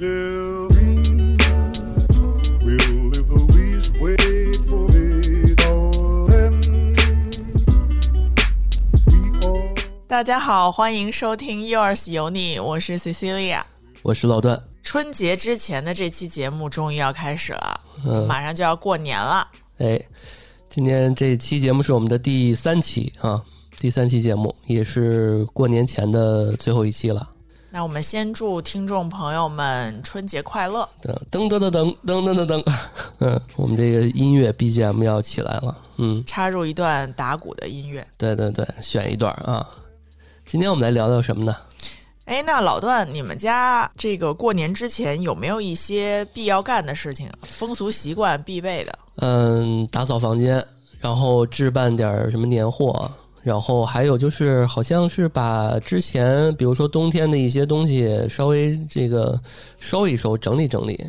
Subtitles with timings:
[0.00, 0.06] 大
[10.24, 13.60] 家好，欢迎收听 Yours 有你，我是 Cecilia。
[14.00, 14.58] 我是老段。
[14.82, 19.46] 春节之前的这期节目终于要开始了，嗯马上就要过年了。
[19.76, 20.00] 哎，
[20.70, 23.44] 今天这期节目是我们的第三期啊，
[23.78, 27.28] 第三期节目也是过年前的最后一期了。
[27.72, 30.88] 那我们先祝听众朋友们春节快乐。
[31.30, 32.74] 噔噔噔噔噔噔噔噔，
[33.20, 35.76] 嗯，我们这个音乐 BGM 要起来了。
[35.98, 38.04] 嗯，插入一段打鼓的音乐。
[38.18, 39.64] 对对对，选一段啊。
[40.46, 41.54] 今天我们来聊聊什么呢？
[42.24, 48.98] 哎，那老段，你们家这个过年之前有没有一些必要干的事情、风俗习惯必备的？
[49.18, 50.64] 嗯，打扫房间，
[50.98, 53.08] 然后置办点儿什么年货，
[53.42, 59.40] 然后还有就是，好像是把之前，比如说冬天的一些东西稍微这个
[59.78, 61.02] 收一收、整理整理，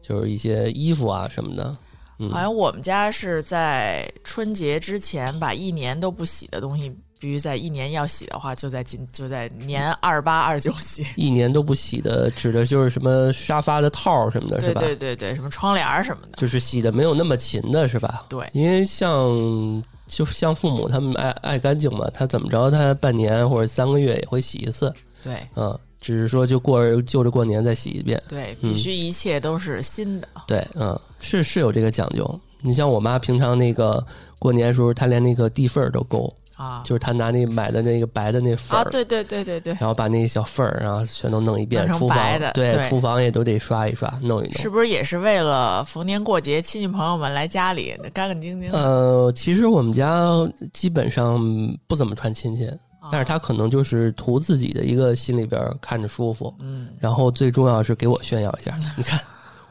[0.00, 1.76] 就是一些衣服啊什么的。
[2.20, 11.04] 嗯好像我们家是在春节之前把一年都不洗的东西，必须在一年要洗的话，就在今就在年二八二九洗。
[11.16, 14.80] 一年都不洗的，指的就是什么沙发的套儿什么的，是对吧？
[14.80, 16.36] 对对对，什么窗帘儿什么的。
[16.36, 18.26] 就是洗的没有那么勤的，是吧？
[18.28, 28.22] 对，因为像就像父母他们爱爱干净嘛，他怎么着他半年或者三个月也会洗一次，对嗯，只是说就过就着过年再洗一遍。
[28.28, 30.28] 对，嗯必须一切都是新的。
[30.46, 32.40] 对，嗯，是是有这个讲究。
[32.60, 34.04] 你像我妈平常那个
[34.38, 38.84] 过年的时候，她连那个地缝儿都勾，啊就是他拿那买的那个白的那粉儿，啊！
[38.90, 41.86] 对对对对对，然后把那小缝儿，然后全都弄一遍。
[41.92, 44.54] 厨房的对，对厨房也都得刷一刷，弄一弄。
[44.54, 48.70] 是不是也是为了逢年过节亲戚朋友们来家里干干净净？
[48.72, 50.30] 呃，其实我们家
[50.72, 51.40] 基本上
[51.86, 52.66] 不怎么串亲戚，
[53.00, 59.20] 啊但是他可能就是图自己的一个心里边儿看着舒服，嗯，然后最重要是给我炫耀一下， 你看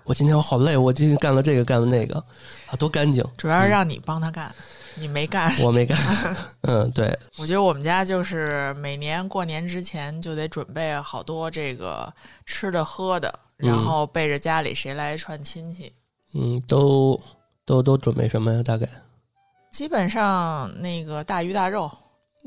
[0.03, 2.15] 我今天我好累，我今天干了这个干了那个，
[2.67, 4.53] 啊，多干净，主要是让你帮他干，
[4.95, 5.53] 你没干。
[5.61, 5.97] 我没干，
[6.61, 12.11] 嗯，对，我觉得我们家就是每年过年之前就得准备好多这个
[12.45, 13.27] 吃的喝的，
[13.59, 15.93] 嗯然后背着家里谁来串亲戚。
[16.33, 17.19] 嗯，都
[17.65, 18.63] 都都准备什么呀？
[18.63, 18.87] 大概
[19.71, 21.91] 基本上那个大鱼大肉，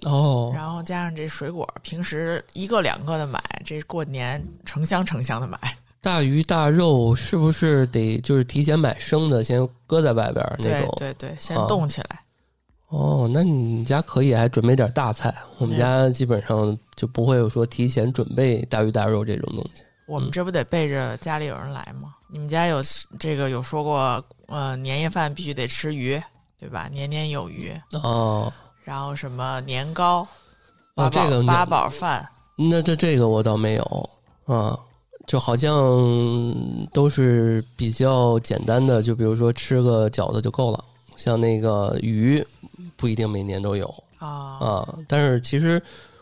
[0.03, 5.59] 哦，然后加上这水果，平时一个两个的买，这过年成箱成箱的买。
[6.01, 10.95] 大鱼大肉是不是得就是提前买生的，先搁在外边儿那对种？
[10.99, 12.21] 对对，先啊冻起来。
[12.89, 15.35] 哦，那你家可以还准备点大菜。
[15.59, 19.83] 我们嗯家基本上就不会有说提前准备大鱼大肉这种东西。
[20.07, 22.15] 我们这不得备着家里有人来吗？
[22.29, 22.81] 你们家有
[23.19, 26.23] 这个有说过，呃，年夜饭必须得吃鱼，
[26.61, 26.89] 对吧？
[26.93, 27.73] 年年有余。
[27.93, 28.53] 哦，
[28.85, 30.29] 然后什么年糕、哦
[30.95, 34.11] 八宝、这个八宝饭，那这这个我倒没有
[34.45, 34.79] 啊，
[35.27, 35.75] 就好像
[36.93, 40.85] 都是比较简单的，就比如说吃个饺子就够了。
[41.17, 42.47] 像那个鱼
[42.97, 43.87] 不一定每年都有。
[44.19, 45.81] 啊，啊，但是其实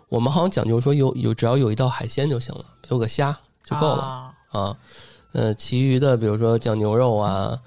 [0.08, 4.02] 我们好像讲究说有有只要有一道海鲜就行了，有个虾就够了。
[4.02, 4.34] 啊。
[4.50, 4.76] 啊，
[5.32, 7.58] 呃，其余的比如说酱牛肉啊，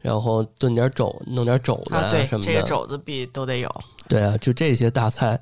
[0.00, 3.84] 然后炖点肘，弄点肘子啊，对，什么的，这个肘子必都得有。
[4.08, 5.40] 对啊，就这些大菜，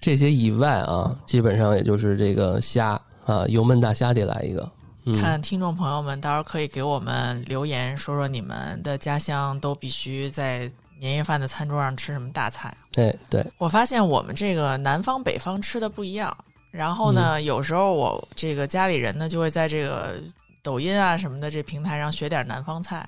[0.00, 4.68] 这些以外啊，基本上也就是这个虾啊，油焖大虾得来一个，
[5.04, 10.68] 嗯，看听众朋友们，到时候可以给我们留言，说说你们的家乡都必须在
[11.00, 12.72] 年夜饭的餐桌上吃什么大菜。
[12.96, 16.36] 哎，对，我发现我们这个南方北方吃的不一样，
[16.70, 20.22] 然后呢，嗯有时候我这个家里人呢就会在这个
[20.62, 22.98] 抖音啊什么的这平台上学点南方菜。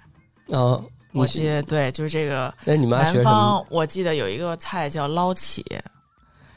[0.50, 0.80] 啊，
[1.12, 3.22] 我记得对，就是这个哎，你妈南？
[3.22, 5.62] 方，我记得有一个菜叫捞起，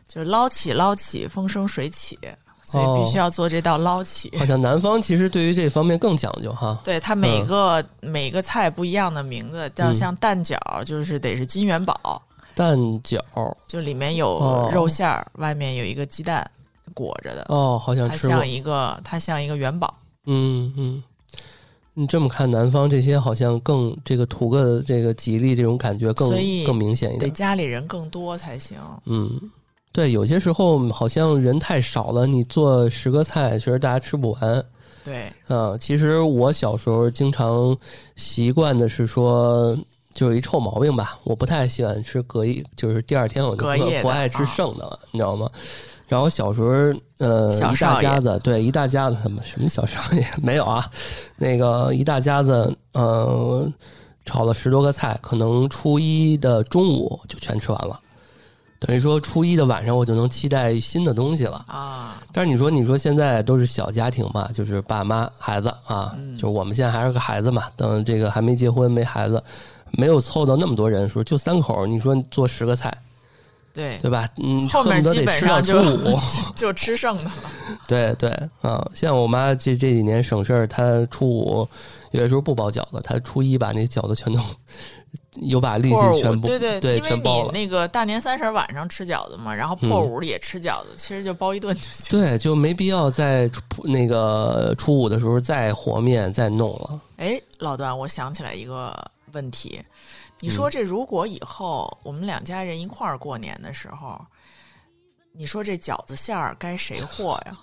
[0.08, 2.18] 就是捞起捞起，风生水起，
[2.66, 4.32] 所以必须要做这道捞起。
[4.38, 6.78] 好像南方其实对于这方面更讲究哈。
[6.84, 12.22] 对它每个、每个菜不一样的名字，叫嗯像蛋饺，就是得是金元宝，
[12.56, 13.20] 蛋饺，
[13.68, 16.50] 就里面有哦肉馅儿，外面有一个鸡蛋
[16.94, 19.94] 裹着的，哦，好像吃它像，一个它像一个元宝。
[20.26, 21.04] 嗯嗯。
[21.98, 26.30] 你这么看，南方这些好像更这个图个这个吉利这种感觉更
[26.66, 27.20] 更明显一点。
[27.20, 28.78] 得家里人更多才行。
[29.06, 29.40] 嗯，
[29.96, 34.66] 对，有些时候好像人太少了，你做十个菜，其实大家吃不完。
[35.06, 37.74] 对，啊，其实我小时候经常
[38.18, 39.74] 习惯的是说，
[40.14, 45.50] 就是一臭毛病吧，我不太喜欢吃隔夜，就是第二天我就不不爱吃啊剩的了，你知道吗？
[46.10, 46.70] 然后小时候，
[47.20, 50.86] 呃，一大家子，对，一大家子，什么什么小少爷 没有啊？
[51.38, 53.66] 那个一大家子，呃，
[54.26, 57.98] 炒了十多个菜，可能初一的中午就全吃完了。
[58.80, 61.64] 等于说初一的晚上我就能期待新的东西了。
[61.68, 69.42] 啊，但是你说，你说现在都是小家庭嘛，就是爸妈、孩子啊，嗯就是我们现在还是个孩子嘛，等这个还没结婚、没孩子，
[69.92, 72.96] 没有凑到那么多人数，就三口，你说做十个菜，
[73.74, 74.28] 对，对吧？
[74.44, 75.82] 嗯，后面基本上就。
[76.56, 77.32] 就吃剩的了。
[77.88, 78.30] 对对
[78.62, 81.68] 啊，像我妈这这几年省事儿，她初五
[82.12, 84.40] 有的时候不包饺子，她初一把那饺子全都
[85.42, 87.10] 有把力气全部对对，对因为。
[87.16, 92.08] 你那个大年三十晚上吃饺子嘛，然后破五也吃饺子，其实就包一顿就行。
[92.10, 97.00] 对，就没必要在初那个初五的时候再和面再弄了。
[97.18, 98.94] 哎，老段，我想起来一个
[99.34, 99.82] 问题，
[100.40, 104.20] 你嗯说这如果以后我们两家人一块儿过年的时候，
[105.34, 107.58] 你说这饺子馅儿该谁和呀？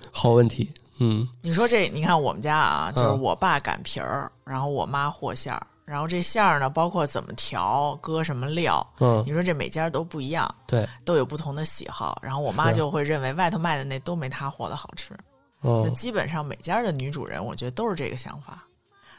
[0.12, 12.18] 好问题，嗯你说这，你看我们家啊，就是嗯我爸擀皮儿，然后我妈和馅儿，然后这馅儿呢，包括怎么调，搁什么料，嗯，你说这每家都不一样，对，都有不同的喜好。
[12.22, 15.12] 然后我妈就会认为外头卖的那都没她和的好吃。
[15.60, 18.62] 那嗯基本上每家的女主人，我觉得都是这个想法。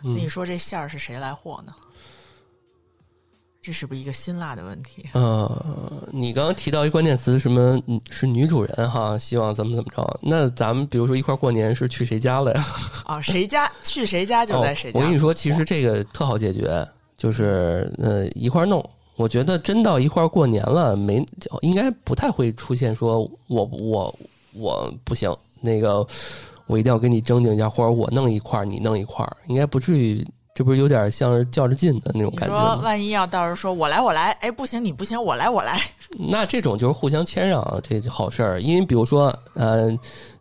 [0.01, 1.73] 那嗯你说这馅儿是谁来和呢？
[3.63, 5.05] 这是不是一个辛辣的问题？
[5.13, 10.19] 呃，你刚刚提到一关键词，什么嗯是女主人哈，希望怎么怎么着？
[10.21, 12.65] 那咱们比如说一块儿过年是去谁家了呀？
[13.05, 14.99] 啊， 谁家去谁家就在谁家。
[14.99, 15.01] 哦。
[15.01, 16.85] 我跟你说，其实这个特好解决，
[17.17, 18.83] 就是呃一块儿弄。
[19.15, 21.25] 我觉得真到一块儿过年了，没
[21.61, 24.19] 应该不太会出现说我我
[24.53, 26.05] 我不行，那个
[26.67, 30.27] 我一定要跟你争竞一下，或者我弄一块儿你弄一块儿，应该不至于。
[30.53, 32.75] 这不是有点像是较着劲的那种感觉吗？
[32.83, 35.79] 万一要到时候说我来我来，哎不行你不行我来我来，
[36.29, 38.61] 那这种就是互相谦让，这好事儿。
[38.61, 39.89] 因为比如说，呃，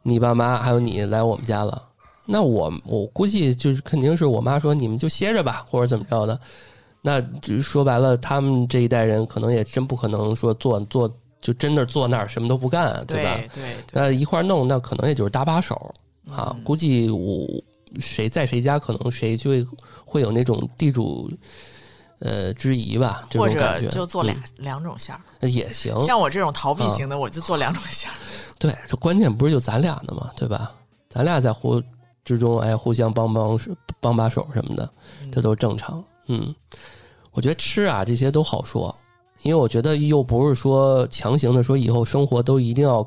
[0.03, 1.83] 你爸妈还有你来我们家了，
[2.27, 6.39] 那我我估计就是肯定是我妈说你们就歇着吧，或者怎么着的。
[7.01, 11.11] 那就是说白了，他们这一代人可能也真不可能说坐坐
[11.41, 13.41] 就真的坐那儿什么都不干，对吧？
[13.55, 15.75] 对对那一块儿弄，那可能也就是搭把手
[16.31, 16.55] 啊。
[16.55, 17.49] 嗯估计我
[18.01, 19.67] 谁在谁家，可能谁就会
[20.05, 21.31] 会有那种地主
[22.21, 25.49] 呃之谊吧，这或种感觉者就做俩、嗯两种馅儿。
[25.49, 25.99] 也行。
[26.01, 28.15] 像我这种逃避啊型的，我就做两种馅儿。
[28.59, 30.73] 对，这关键不是就咱俩的嘛，对吧？
[31.09, 31.83] 咱俩在互
[32.25, 34.89] 之中，哎，互相帮帮手、帮把手什么的，
[35.33, 36.03] 这都正常。
[36.29, 36.55] 嗯，
[37.33, 38.95] 我觉得吃啊这些都好说，
[39.43, 43.07] 因为我觉得又不是说强行的说以后生活都一定要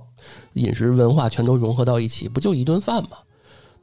[0.54, 3.18] 饮食文化全都融合到一起，不就一顿饭嘛，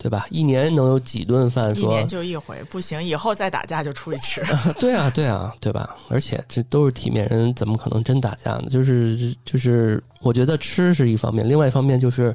[0.03, 0.27] 对吧？
[0.31, 1.85] 一年能有几顿饭说？
[1.85, 4.43] 一年就一回，不行，以后再打架就出去吃。
[4.81, 5.97] 对啊，对啊，对吧？
[6.09, 8.65] 而且这都是体面人，怎么可能真打架呢？
[8.69, 12.35] 就是就是，我觉得吃是一方面，另外一方面就是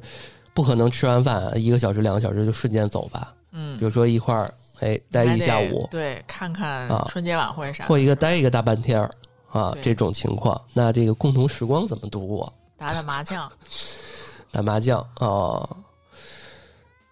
[0.53, 3.33] 不可能吃完饭一个小时、两个小时就瞬间走吧。
[3.51, 4.49] 嗯比，如说一块儿
[4.79, 9.09] 哎待一下午，对，看看啊春节晚会啥的，或一个待一个大半天儿
[9.51, 12.53] 啊，这种情况，那这个共同时光怎么度过？
[12.77, 13.51] 打打麻将，
[14.51, 15.67] 打麻将啊，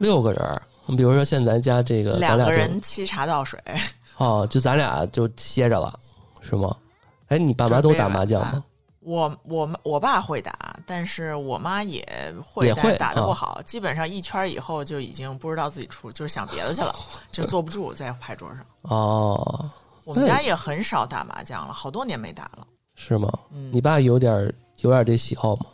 [0.06, 3.60] 六个人你，比如说现在咱家这个两个人沏茶倒水，
[4.18, 6.00] 哦，就咱俩就歇着了，
[6.42, 6.78] 是吗？
[7.30, 8.64] 哎，你爸妈都打麻将吗？
[9.00, 12.04] 我我妈我爸会打，但是我妈也
[12.44, 13.62] 会，也会打的不啊好。
[13.66, 16.96] 基本上一圈以后就已经不知道自己出，就是想别的去了，
[17.32, 18.60] 就坐不住在牌桌上。
[18.84, 19.70] 哦，
[20.04, 22.68] 我们家也很少打麻将了，好多年没打了。
[22.96, 23.32] 是吗？
[23.52, 25.66] 嗯，你爸有点有点这喜好吗？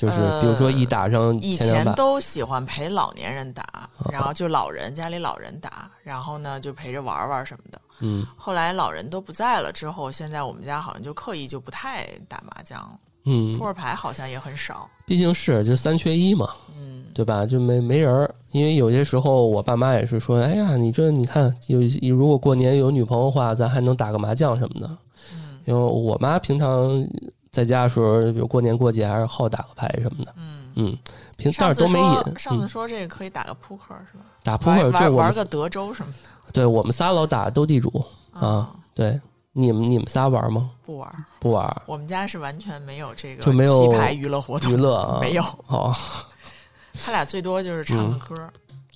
[0.00, 7.78] 就是比如说一打上呃以前都喜欢陪老年人打，然后就老人家里老人打，然后呢就陪着玩玩什么的。
[7.98, 14.88] 嗯后来老人都不在了之后，现在我们家好像就刻意就不太打麻将了，嗯扑，克牌好像也很少。
[15.04, 17.44] 毕竟是就三缺一嘛，嗯，对吧？
[17.44, 21.80] 就没没人儿，因为有些时候我爸妈也是说，哎呀，你这你看有
[22.16, 24.86] 如果过年有女朋友的话，咱还能打个麻将什么的。
[25.34, 27.06] 嗯因为我妈平常
[27.50, 30.98] 在家的时候，比如过年过节还是好打个牌什么的，嗯，嗯，
[31.36, 32.38] 平但是都没瘾。
[32.38, 34.24] 上次嗯，说这个可以打个扑克是吧？
[34.42, 36.12] 打扑克就玩个德州什么
[36.46, 39.20] 的对我们仨老打斗地主啊，对，
[39.52, 40.70] 你们你们仨玩吗？
[40.84, 41.24] 不玩。
[41.40, 45.42] 不玩，我们家是完全没有这个就没有棋牌娱乐活动，娱乐啊， 没有。
[45.66, 45.94] 哦
[47.04, 48.50] 他俩最多就是唱个嗯歌。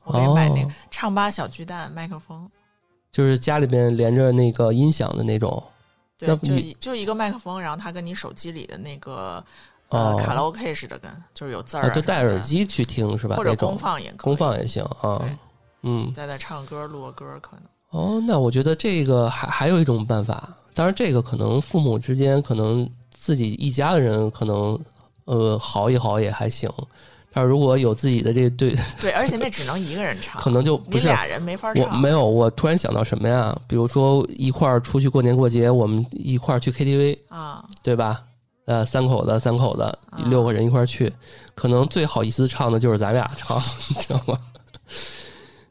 [0.04, 2.48] 我给你买那个哦，唱吧小巨蛋麦克风，
[3.10, 5.62] 就是家里边连着那个音响的那种。
[6.16, 9.44] 对就一就一个麦克风，然后它跟你手机里的那个
[9.88, 13.36] 呃哦卡拉 OK 似的，跟就是有字儿就戴耳，机去听是吧？
[13.36, 15.20] 或者公放也可以公放也行啊。
[15.82, 17.64] 嗯，在那唱歌录个歌可能。
[17.90, 24.80] 哦，那我觉得这个还还有一种办法，当然这个可能父母之间可能自己一家的人可能
[25.26, 26.70] 呃好一好也还行，
[27.34, 32.00] 但是如果有自己的这对， 对，而且那只能一个人唱， 可能就不是你俩人没法我唱。
[32.00, 33.54] 没有，我突然想到什么呀？
[33.66, 38.22] 比如说一块儿出去过年过节，我们一块儿去 KTV，啊，对吧？
[38.66, 39.98] 呃，三口子三口子啊
[40.30, 41.12] 六个人一块儿去，
[41.54, 43.60] 可能最好意思唱的就是咱俩唱，
[43.90, 44.38] 你知道吗？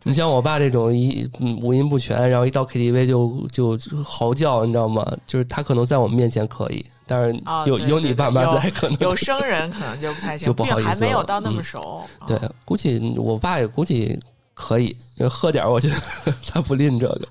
[0.04, 5.04] 你像我爸这种一嗯五音不全，然后一到 KTV 就就嚎叫，你知道吗？
[5.26, 12.04] 就是他可能在我们面前可以，但是啊有、有你爸妈在，可能有生人可能就不太行， 就不好意思还没有到那么嗯熟。
[12.18, 14.20] 啊对，估计我爸也估计
[14.56, 14.86] 可以，
[15.18, 15.96] 因为喝点我觉得
[16.48, 17.28] 他不吝这个，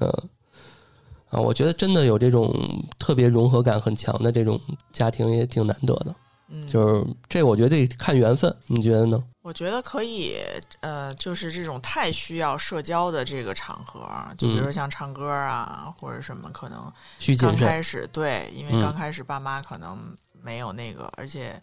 [0.00, 0.08] 嗯
[1.28, 2.54] 啊，我觉得真的有这种
[2.98, 4.58] 特别融合感很强的这种
[4.92, 6.14] 家庭也挺难得的，
[6.48, 9.22] 嗯，就是这我觉得得看缘分，你觉得呢？
[9.46, 10.34] 我觉得可以，
[10.80, 14.04] 呃，就是这种太需要社交的这个场合，
[14.36, 14.72] 就比如说嗯。
[14.72, 16.92] 像唱歌啊，或者什么，可能
[17.38, 18.80] 刚开始对，因为嗯。
[18.80, 19.96] 刚开始爸妈可能
[20.42, 21.62] 没有那个，而且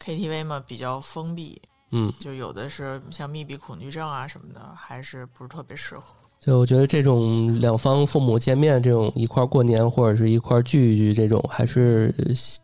[0.00, 1.60] KTV 嘛比较封闭，
[1.90, 6.14] 嗯，就有的是像密闭恐惧症啊什么的，还是不是特别适合。
[6.40, 12.14] 就我觉得这种两方父母见面，这种一块儿过年或者是一块儿聚一聚，这种还是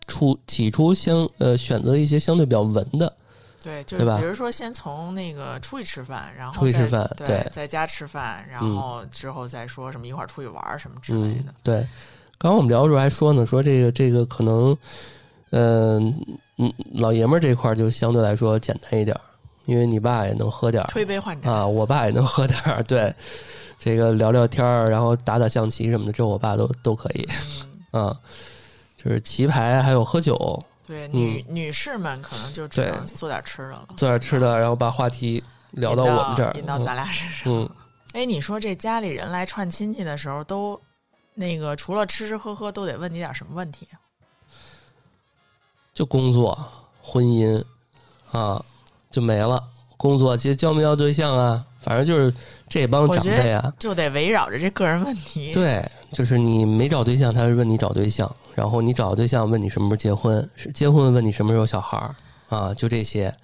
[0.06, 3.12] 初起初相呃选择一些相对比较文的，
[3.62, 11.86] 对，就是比如说先从那个出去吃饭，然后出去吃饭对，对在家吃饭，然嗯后之后再说什么一块儿出去玩儿什么之类嗯的。，对。
[12.38, 14.74] 刚刚我们聊的时候还说呢，说这个这个可能，
[15.50, 16.14] 嗯、
[16.56, 19.20] 嗯，老爷们儿这块儿就相对来说简单一点儿，
[19.66, 23.14] 因为你爸也能喝点儿推杯换盏，啊，我爸也能喝点儿，对，
[23.78, 27.28] 这个聊聊天儿，然后打打象棋什么的，这我爸都都可以
[27.92, 28.16] 嗯， 啊。
[29.02, 37.44] 就是棋牌，还有喝酒，对，嗯女女士们可能就只对能做点吃的了，做点吃的，然后把话题聊到我们这儿，引到咱俩身上。
[37.46, 37.70] 嗯，
[38.12, 40.80] 哎，你说这家里人来串亲戚的时候，都
[41.34, 43.86] 那个除了吃吃喝喝，都得问你点什么问题？
[45.94, 46.58] 就工作、
[47.00, 47.62] 婚姻
[48.32, 48.60] 啊，
[49.12, 49.62] 就没了。
[49.96, 52.34] 工作其实交没交对象啊，反正就是
[52.68, 55.52] 这帮长辈啊，就得围绕着这个人问题。
[55.52, 58.26] 对，就是你没找对象，他是问你找对象；
[58.60, 62.14] 然后你找对象，问你什么时候结婚；是结婚问你什么时候有小孩儿
[62.54, 63.34] 啊，就这些。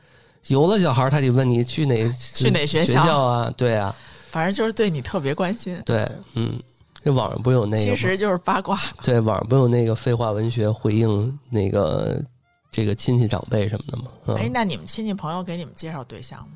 [0.48, 3.50] 有了小孩儿，他得问你去哪 去哪学学校啊？
[3.56, 3.96] 对啊，
[4.28, 5.80] 反正就是对你特别关心。
[5.86, 6.62] 对，嗯，
[7.02, 7.82] 这网上不有那个？
[7.82, 8.78] 其实就是八卦。
[9.02, 12.22] 对，网上不有那个废话文学回应那个
[12.70, 14.04] 这个亲戚长辈什么的吗？
[14.26, 16.54] 嗯、哎，那你们亲戚朋友给你们介绍对象吗？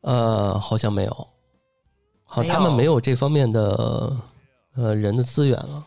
[0.00, 1.28] 呃，好像没有，
[2.24, 4.16] 好像他们没有这方面的
[4.74, 5.86] 呃人的资源了。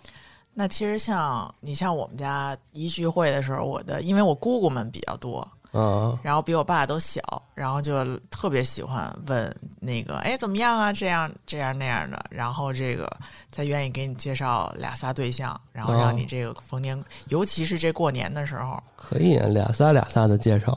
[0.60, 7.22] 那其实像你像我们家一聚会的时候，我的因为我姑姑们比较多，嗯，然后比我爸都小，
[7.54, 10.92] 然后就特别喜欢问那个，哎，怎么样啊？
[10.92, 13.08] 这样这样那样的，然后这个
[13.52, 20.76] 再愿意给你介绍俩仨对象，然后让哦你这个逢年，尤其是这过年的时候，可以啊俩仨俩仨的介绍。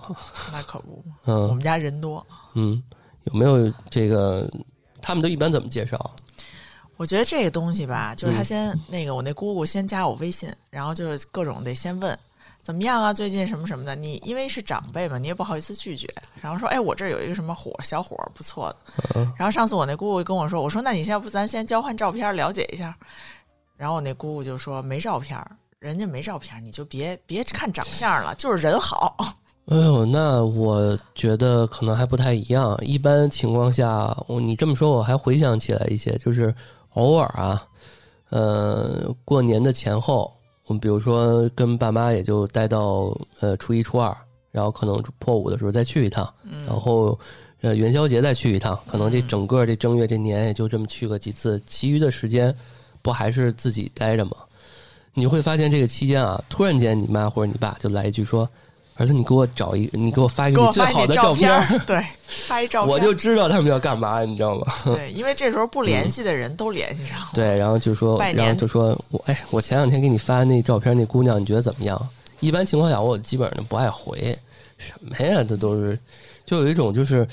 [0.53, 2.27] 那可不，嗯我嗯们家人多。
[2.53, 2.83] 嗯，
[3.23, 4.47] 有没有这个？
[5.03, 5.99] 他们都一般怎么介绍？
[7.01, 12.19] 我觉得这个东西吧，就是他嗯先、那个我那姑姑先加我微信，然后就是各种得先问
[12.63, 13.97] 怎么样啊，最近什么什么的。
[13.97, 16.07] 你因为是长辈嘛，你也不好意思拒绝，
[16.43, 18.77] 然后说哎，我这儿有一个什么火小伙儿不错的。
[19.15, 22.95] 嗯然后上次我那姑姑跟我说，我说那你要不咱先交换照片了解一下。
[23.79, 29.17] 然后我那姑姑就说没照片儿，人家没照片儿，你就别别看长相了，就是人好。
[29.73, 32.77] 哎呦，那我觉得可能还不太一样。
[32.83, 36.55] 一般情况下，我你这么说，我还回想起来一些，就是
[36.95, 37.67] 偶尔啊，
[38.31, 40.33] 呃，过年的前后，
[40.67, 44.17] 我们比如说跟爸妈也就待到呃初一、初二，
[44.51, 47.19] 然后可能破五的时候再去一趟，嗯然后
[47.61, 52.55] 呃元宵节再去一趟，可能这嗯整个这正月这年也就这么去个几次，其余的时间
[53.03, 54.33] 不还是自己待着吗？
[55.13, 58.49] 你会发现这个期间啊，突然间你妈或者你爸就来一句说
[59.01, 61.79] ：“儿子，你给我找一，你给我发一个你最好的照片儿。
[61.87, 64.67] 对，发一照 我就知道他们要干嘛，你知道吗？
[64.85, 67.29] 对， 因为这时候不联系的人都联系上了。
[67.33, 72.09] 对，然后就说，然后就说我哎，我前两天给你发那照片，那姑娘你觉得怎么样？
[72.41, 74.39] 一般情况下，我基本上不爱回，
[74.77, 75.43] 什么呀？
[75.43, 75.99] 这都是，
[76.45, 77.27] 就有一种就是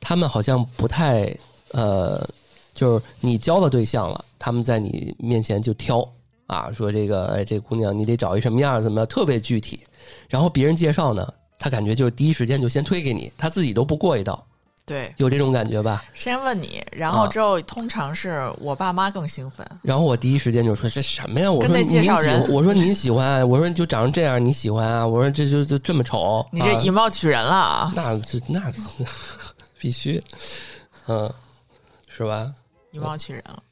[0.00, 1.34] 他们好像不太
[1.72, 2.26] 呃，
[2.72, 6.06] 就是你交了对象了，他们在你面前就挑
[6.46, 9.80] 啊，说这个哎，这姑娘你得找一什么样，怎么样，特别具体。
[10.28, 14.44] 然后别人介绍呢，他感觉就是第一时间就先推给你，他自己都不过一道，
[14.84, 16.04] 对，有这种感觉吧？
[16.14, 19.66] 先问你，然后啊之后通常是我爸妈更兴奋。
[19.82, 21.50] 然后我第一时间就说这什么呀？
[21.50, 25.06] 我说您喜介绍人我说您喜欢，我说就长成这样你喜欢啊？
[25.06, 27.92] 我说这就就这么丑， 你这啊以貌取人了啊！
[27.94, 28.60] 那这那
[29.78, 30.22] 必须，
[31.06, 31.32] 嗯，
[32.08, 32.52] 是吧？
[32.90, 33.62] 以貌取人了。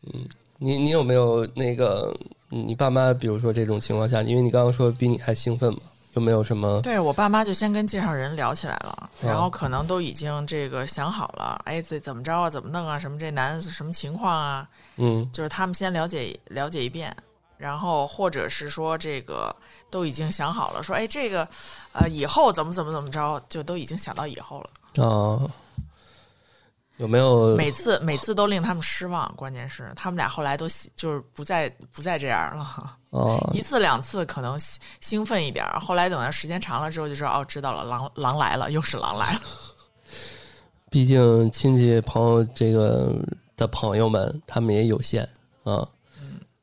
[0.58, 2.14] 你你有没有那个
[2.50, 5.80] 你爸妈，比如说这种情况下，因为你刚刚说比你还兴奋嘛，
[6.14, 6.80] 有没有什么？
[6.82, 17.16] 对我爸妈就先跟介绍人聊起来了，哦然后可能都已经这个想好了，哎，这怎么着啊，怎么弄啊，什么这男的什么情况啊，嗯就是他们先了解了解一遍，
[17.56, 19.54] 然后或者是说这个
[19.88, 21.46] 都已经想好了，说哎这个
[21.92, 25.04] 呃以后怎么怎么怎么着，就都已经想到以后了。
[25.04, 25.38] 啊，
[27.00, 32.62] 有没有每次每次都令他们失望，关键是他们俩后来都喜就是不再不再这样了。
[33.10, 39.40] 啊一次两次可能兴兴奋一点儿，后来等到时间长了之后就知道哦，知道了，狼狼来了，又是狼来了。
[40.90, 43.16] 毕竟亲戚朋友这个
[43.56, 45.26] 的朋友们，他们也有限
[45.64, 45.88] 啊，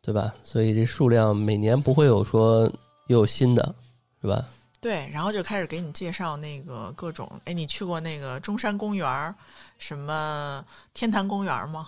[0.03, 0.32] 对吧？
[0.44, 2.72] 所以这数量每年不会有说
[3.08, 3.74] 又有新的，
[4.22, 4.46] 是吧？
[4.79, 9.34] 对，然后就开始给你介绍那个各种，哎，你去过那个中山公园儿，
[9.77, 11.88] 什么天坛公园吗？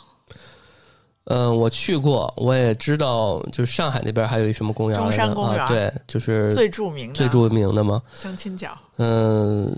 [1.26, 8.02] 嗯，我去过，我也知道，就是上海那边还有一什么公园中山公园啊，对，就是最著名的最著名的吗。
[8.16, 9.72] 相亲角，嗯，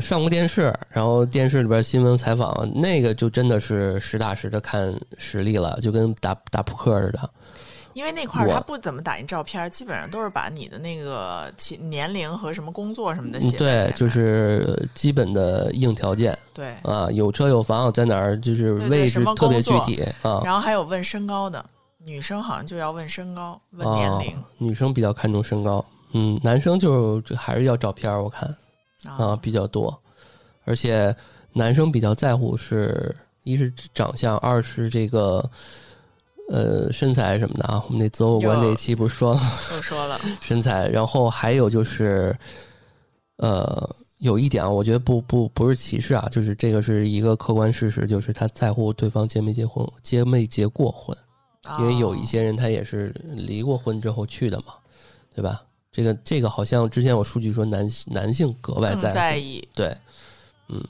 [0.00, 7.30] 上过电视，然后电视里边新闻采访，那个就真的是实打实的看实力了，就跟打打扑克似的。
[7.94, 20.40] 因为那块儿他不怎么打印照片儿，基本上都是把你的那个其年龄和什么工作什么的嗯写对就是基本的硬条件对，啊，有车有房，在哪儿就是位置特别具体啊。
[20.44, 21.64] 然后还有问身高的，
[21.98, 28.54] 女生好像就要问身高、问年龄啊，女生比较看重身高，嗯，男生就就还是要照片儿，我看
[29.04, 29.96] 啊比较多，
[30.64, 31.14] 而且
[31.52, 35.48] 男生比较在乎是一是长相，二是这个
[36.48, 37.82] 呃身材什么的啊。
[37.86, 39.38] 我们那择偶观那期不是说
[39.74, 42.36] 又 说了，身材，然后还有就是
[43.36, 43.96] 呃。
[44.18, 51.16] 有一点啊，我觉得不不不是歧视啊，就是这个是一个客观事实，就是他在乎对方结没结婚，结没结过婚。
[51.78, 54.74] 因为有一哦些人他也是离过婚之后去的嘛，
[55.32, 55.62] 对吧？
[55.92, 59.96] 这个这个好像之前有数据说男男性格外在意，在意，对，
[60.68, 60.84] 嗯，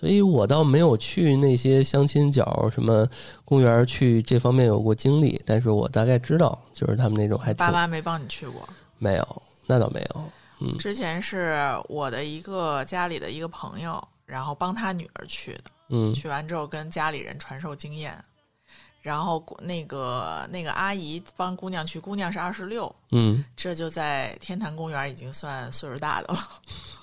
[0.00, 3.06] 所以我倒没有去那些相亲角、什么
[3.44, 8.66] 公园去这方面有过经历，但是我大概知道，就是他们那种还挺爸妈没帮你去过。
[8.96, 10.24] 没有，那倒没有，
[10.60, 18.16] 嗯之前是我的一个家里的一个朋友，然后帮他女儿去的，嗯去完之后跟家里人传授经验。
[19.02, 26.38] 然后那个那个阿姨帮姑娘去，姑娘是二十六，嗯这就在天坛公园已经算岁数大的了，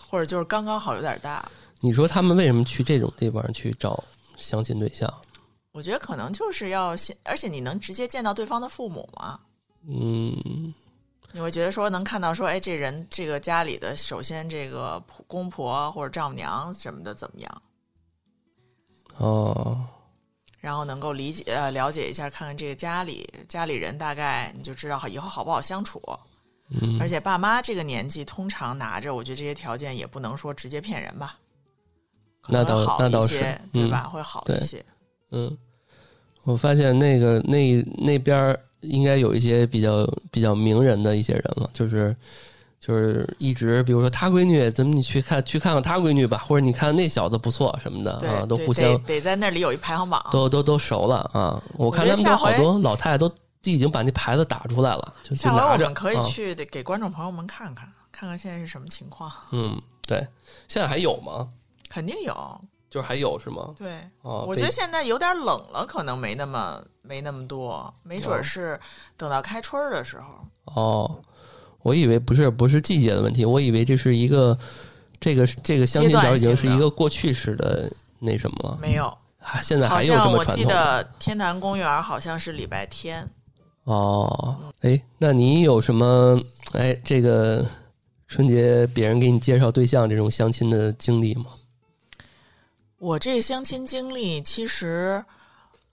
[0.10, 1.48] 或者就是刚刚好有点大。
[1.80, 4.04] 你说他们为什么去这种地方去找
[4.36, 5.12] 相亲对象？
[5.72, 9.40] 我觉得可能就是要先，而且你能直接见到对方的父母吗，
[9.88, 10.74] 嗯。
[11.34, 17.62] 你会觉得说能看到说，哎，这人这个家里的首先这个公婆或者丈母娘什么的怎么样，
[19.18, 19.86] 哦。
[20.60, 26.02] 然后能够理解呃了解一下，看看这个家里家里人大概你就知道以后好不好相处。
[26.70, 31.47] 嗯，而且爸妈这个年纪通常拿着，我觉得这些条件也不能说直接骗人吧，可
[32.48, 33.40] 那倒那倒是
[33.74, 34.04] 对嗯吧？
[34.12, 34.84] 会好一些。
[35.32, 35.58] 嗯，
[36.44, 42.16] 我发现那个那那边儿应该有一些比较比较名人的一些人了，就是
[42.80, 50.24] 就是一直比如说他闺女，怎么你去看去看看他闺女吧，或者你看那小子不错什么的，啊，都互相得得在那里有一排行榜。
[50.32, 51.62] 都都都熟了啊。
[51.76, 53.30] 我看他们都好多老太太都
[53.64, 59.30] 已经把那牌子打出来了，下回我们可以啊去得给观众朋友们看看，看看现在是什么情况。
[59.52, 60.26] 嗯，对，
[60.70, 61.50] 现在还有吗？
[61.90, 63.74] 肯定有，就是还有是吗？
[63.78, 68.80] 对，哦，我觉得现在有点冷了，可能没那么没那么多，没准是
[69.16, 70.26] 等到开春儿的时候。
[70.76, 71.20] 哦，
[71.82, 74.58] 我以为不是不是季节的问题，我以为这是一个
[75.20, 83.28] 这个这个相亲角已经是一个过去式的那什么了，没有，还现在好还有这像我记么传统得天坛公园好像是礼拜天。
[83.86, 84.58] 哦？
[84.82, 86.38] 哎，那你有什么
[86.74, 87.66] 哎这个
[88.28, 91.46] 春节别人给你介绍对象这种相亲的经历吗？
[92.98, 95.24] 我这相亲经历其实，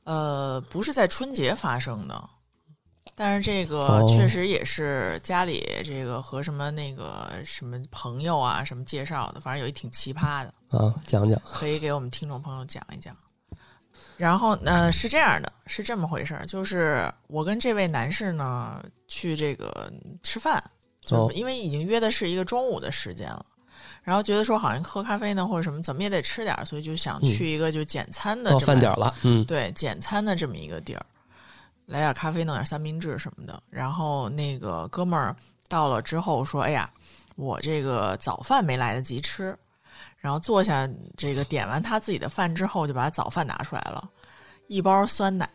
[0.05, 2.31] 呃，不是在春节发生的，
[3.14, 13.14] 但是这个哦确实也是家里这个和什么那个什么朋友啊什么介绍的，反正有一挺奇葩的，啊，讲讲可以给我们听众朋友讲一讲。
[14.17, 20.62] 然后呃是这样的，是这么回事儿，就是我跟这位男士呢去这个吃饭，
[21.35, 23.45] 因为已经约的是一个中午的时间了，
[24.05, 31.05] 然后觉得说好像喝咖啡呢或者什么怎么也得吃点儿，所以就想嗯去一个就简餐的到饭点了，嗯对简餐的这么一个地儿，
[31.87, 33.62] 来点咖啡，弄点三明治什么的。
[33.71, 35.35] 然后那个哥们儿
[35.69, 36.90] 到了之后说：“哎呀，
[37.37, 39.57] 我这个早饭没来得及吃。”
[40.21, 44.09] 然后坐下，这个点完他自己的饭之后，就把早饭拿出来了，
[44.69, 45.49] 一包酸奶，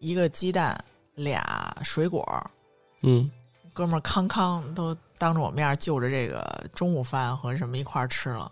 [0.00, 0.76] 一个鸡蛋，
[1.14, 2.24] 俩水果。
[3.02, 3.30] 嗯
[3.72, 8.50] 哥们儿康康都当着我面儿就着这个中午饭和什么一块儿吃了，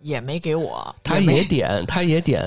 [0.00, 2.42] 也没给我，他也点他也点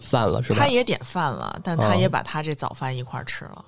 [0.00, 0.58] 饭了是吧？
[0.58, 3.64] 他也点饭了，但他哦也把他这早饭一块儿吃了。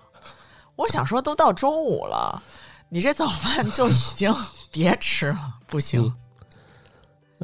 [0.77, 2.43] 我想说，都到中午了，
[2.89, 4.35] 你这早饭就已经
[4.73, 6.03] 别吃了，不行。
[6.03, 6.17] 嗯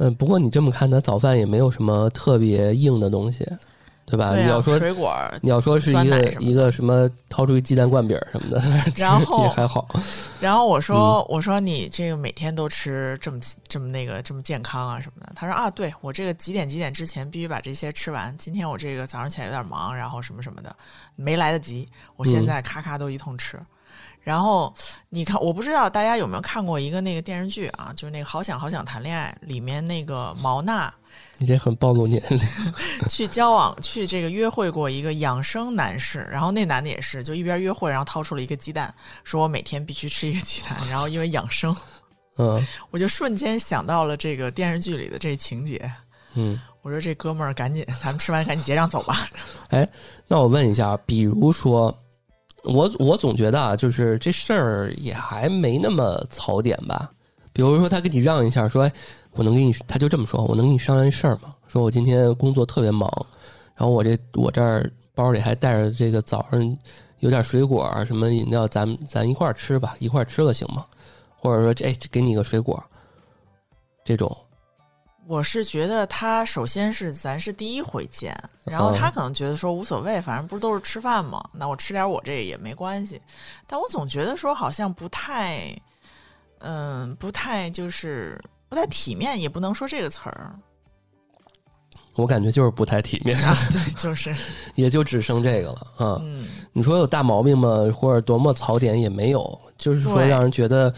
[0.01, 3.45] 嗯，不过你这么看，他早饭也没有什么特别硬的东西，
[4.09, 4.29] 对吧？
[4.29, 8.61] 对啊，你要说水果儿你要说是一个一个什么掏出一鸡蛋灌饼什么的，
[8.95, 9.87] 然后 还好。
[10.39, 18.35] 然后我嗯说：“我说你这个每天都吃这么这么那个这么健康啊什么的。”他说：“啊，对我这个几点几点之前必须把这些吃完。
[18.37, 20.75] 今天我这个早上起来有点忙，然后什么什么的
[21.15, 23.59] 没来得及，我现在咔咔都一通吃。
[24.21, 24.73] 然后
[25.09, 30.93] 你看，我不知道大家有没有看过一个那个电视剧啊，就是那个《好想好想谈恋爱》里面那个毛娜
[31.37, 32.39] 你这很暴露年龄。
[33.09, 41.75] 去交往去这个约会过一个养生男士，然后那男的也是，就一边约会，然后掏出了一个鸡蛋，说我每天必须吃一个鸡蛋，然后因为养生。
[42.41, 45.91] 嗯我就瞬间想到了这个电视剧里的这情节。
[46.35, 49.27] 嗯，我说这哥们儿赶紧，咱们吃完赶紧结账走吧。
[49.69, 49.87] 哎
[50.27, 51.93] 那我问一下，比如说，
[52.63, 57.11] 我我总觉得啊，就是这事儿也还没那么槽点吧。
[57.51, 58.93] 比如说，他给你让一下，说，哎，
[59.31, 61.49] 我能跟你，他就这么说，我能跟你商量一事儿吗？
[61.67, 63.09] 说我今天工作特别忙，
[63.75, 66.77] 然后我这我这儿包里还带着这个早上
[67.19, 70.85] 有点水果啊什么饮料，咱咱一块儿吃吧，一块儿吃了行吗？
[71.37, 72.83] 或者说，这哎，给你个水果，
[74.03, 74.35] 这种，
[75.25, 83.21] 我是觉得他首先是咱是第一回见，然后他可能觉得说无所谓，反正不是都是吃饭嘛，那我吃点我这个也没关系。
[83.67, 85.73] 但我总觉得说好像不太，
[86.57, 88.37] 嗯，不太就是
[88.69, 90.53] 不太体面，也不能说这个词儿
[92.15, 93.57] 我感觉就是不太体面，啊。
[93.71, 94.35] 对，就是
[94.75, 96.17] 也就只剩这个了啊。
[96.21, 97.69] 嗯，你说有大毛病吗？
[97.95, 100.93] 或者多么槽点也没有，就是说让人觉得，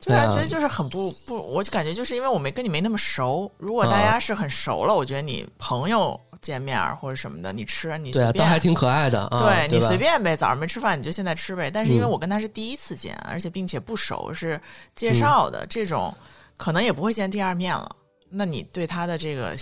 [0.00, 3.50] 就让人觉得就是很不不，我就感觉就是因为我没跟你没那么熟。
[3.58, 8.44] 如果大家是很熟了，我觉得你朋友见面或者什么的，你吃你对啊，随便。
[8.44, 11.70] 都还挺可爱的啊，对你随便呗，早上没吃饭你就现在吃呗。
[11.70, 14.58] 但是因为嗯我跟他是第一次见，而且并且不熟，是
[14.94, 16.14] 介嗯绍的，这种
[16.58, 17.96] 可能也不会见第二面了。
[18.28, 19.56] 那你对他的这个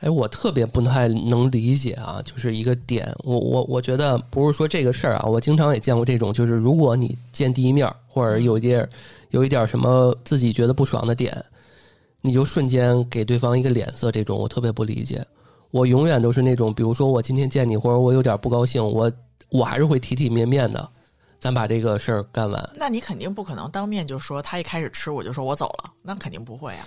[0.00, 8.88] 哎，我特别不太能理解啊，就是一个点，我我我觉得不是说这个事儿啊，我经常也见过这种，就是如果你见第一面，或者有一点
[9.28, 11.44] 有一点什么自己觉得不爽的点，
[12.22, 15.22] 你就瞬间给对方一个脸色，这种我特别不理解。
[15.70, 19.12] 我永远都是那种，比如说我今天见你，或者我有点不高兴，我
[19.50, 20.88] 我还是会体体面面的，
[21.40, 22.70] 咱把这个事儿干完。
[22.76, 26.86] 那你肯定不可能当面就说他一开始吃我就说我走了，那肯定不会啊。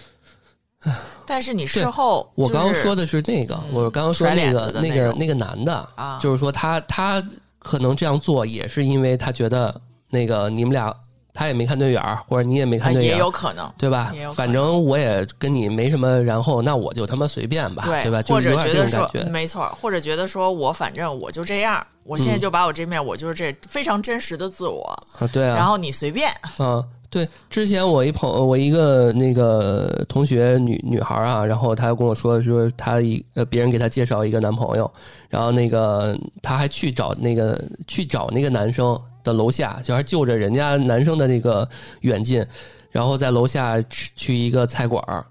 [1.26, 7.26] 但是你事后、我刚刚说的是那个，嗯我刚刚说那个那那个那个男的，啊，就是说他他
[7.58, 10.94] 可能这样做也是因为他觉得那个你们俩
[11.34, 13.70] 他也没看对眼儿，或者你也没看对眼儿，也有可能。
[13.78, 14.14] 对吧？
[14.36, 18.22] 反正我也跟你没什么，然后那我就他妈随便吧，对吧？
[18.22, 19.10] 就或者觉得说。
[19.32, 24.84] 没错，或者觉得说我反正我就这样，我现在嗯就把我这面我就是这非常真实的自我，
[25.18, 34.92] 啊，对啊，然后你随便，啊，对，之前我一朋我一个那个同学女女孩啊，然后她跟我说说她一呃别人给她介绍一个男朋友，
[35.30, 41.68] 然后那个她还去找那个去找那个男生的楼下，就还就着人家男生的那个
[42.02, 42.46] 远近，
[42.92, 45.26] 然后在楼下去去一个菜馆儿，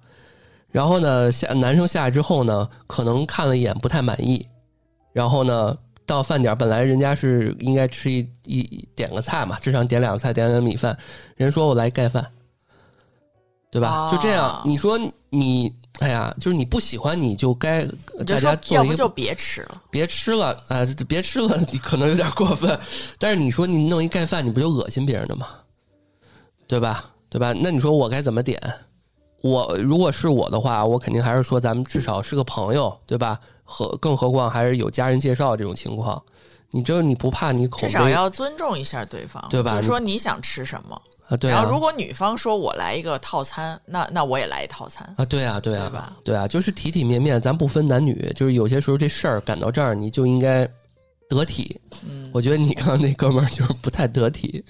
[0.71, 4.47] 然后呢下男生下来之后呢，可能看了一眼不太满意，
[5.13, 5.77] 然后呢。
[6.05, 10.99] 到饭点，本来人家是应该吃一一点个菜嘛，至少点两个菜，点点米饭。
[11.37, 12.27] 人说我来盖饭，
[13.73, 13.89] 对吧？
[14.07, 19.81] 哦就这样，你说你，哎呀，就是你不喜欢，你就该大你就说家做一个要不就别吃了。
[19.91, 22.79] 别吃了啊、这别吃了，你 可能有点过分。
[23.19, 25.47] 但是你说你弄一盖饭，你不就恶心别人的吗？
[26.67, 27.07] 对吧？
[27.31, 27.55] 对吧？
[27.57, 28.61] 那你说我该怎么点？
[29.41, 33.41] 我如果是我的话，我肯定还是说咱们至少是个朋友，对吧？
[33.65, 36.23] 何更何况还是有家人介绍这种情况，
[36.71, 41.01] 你这你不怕你口至少要尊重一下对方，对吧就是说你想吃什么，
[41.33, 41.37] 啊？
[41.37, 45.13] 对啊然后，如果女方说我来一个套餐，那那我也来一套餐。
[45.17, 50.69] 啊，对啊，对啊，对吧对啊，就是体体面面，咱不分男女，就是有些时候这事儿赶到这儿，你就应该
[51.29, 51.81] 得体。
[52.07, 54.63] 嗯，我觉得你刚刚那哥们儿就是不太得体，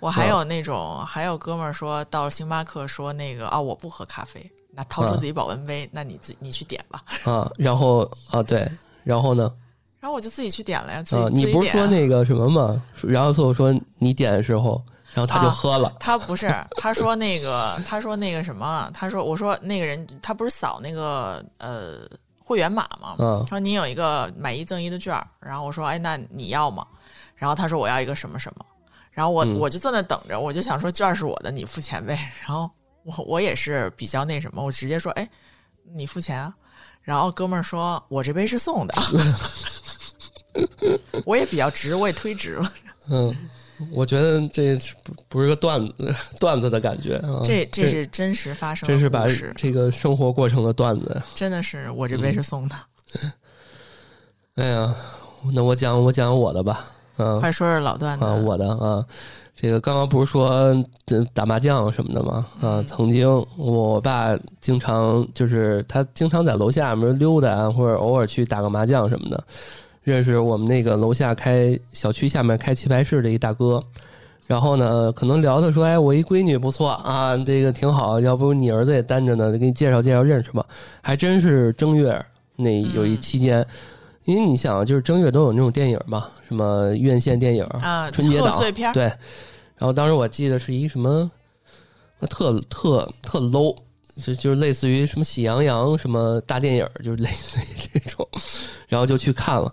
[0.00, 7.02] 我还有那种，还有哥们儿说到了星巴克说那个啊，我不喝咖啡，那掏出啊自己保温杯，那你自你去点吧。
[7.24, 8.68] 啊，然后啊，对，
[9.04, 9.52] 然后呢，
[10.00, 12.82] 然后我就自己去点了呀，自己、啊，你不是说那个什么吗？
[13.02, 14.80] 然后最后说你点的时候，
[15.14, 22.00] 然后他就啊喝了，他不是，他说那个， 他说那个什么，他说我说那个人他不是扫那个呃
[22.38, 23.16] 会员码吗？
[23.18, 26.86] 嗯说您有一个买一赠一的券儿，然后我说哎那你要吗？
[27.34, 28.64] 然后他说我要一个什么什么，
[29.10, 32.32] 然后我、嗯我就坐那等着，我就想说券儿是我的，你付钱呗。
[32.40, 32.70] 然后
[33.04, 35.28] 我我也是比较那什么，我直接说哎
[35.94, 36.54] 你付钱啊。
[37.00, 38.94] 然后哥们儿说我这杯是送的，
[41.24, 42.72] 我也比较直，我也推直了。
[43.10, 43.34] 嗯，
[43.92, 47.14] 我觉得这不不是个段子 段子的感觉。
[47.16, 51.20] 啊，这这是真实发生的真是把，这个生活过程的段子。
[51.34, 52.76] 真的是我这杯是送的。
[54.56, 54.94] 哎呀，
[55.52, 56.86] 那我讲我讲我的吧，
[57.16, 57.38] 嗯。
[57.40, 59.04] 快说说老段子，啊，我的啊，
[59.54, 60.74] 这个刚刚不是说
[61.06, 62.46] 这打麻将什么的吗？
[62.60, 62.86] 啊，嗯。
[62.86, 69.44] 曾经我爸经常就是他经常在楼下面溜达啊，或者偶尔去打个麻将什么的。
[70.08, 73.84] 认识我们那个楼下开小区下面开棋牌室的一大哥，
[74.46, 80.64] 然后呢，可能聊的说，哎，我一闺女不错啊，这个挺好，要不你儿子也单着呢，给你介绍介绍认识吧。
[81.02, 82.18] 还真是正月
[82.56, 83.64] 那有一嗯期间，
[84.24, 88.50] 因为你想，就是正月都有那种电影嘛，什么院线电影啊，春节档
[88.94, 89.02] 对，
[89.76, 91.30] 然后当时我记得是一什么，
[92.30, 93.76] 特特特 low，
[94.22, 98.26] 就就是类似于什么喜羊羊什么大电影儿，就是类似于这种，
[98.88, 99.72] 然后就去看了，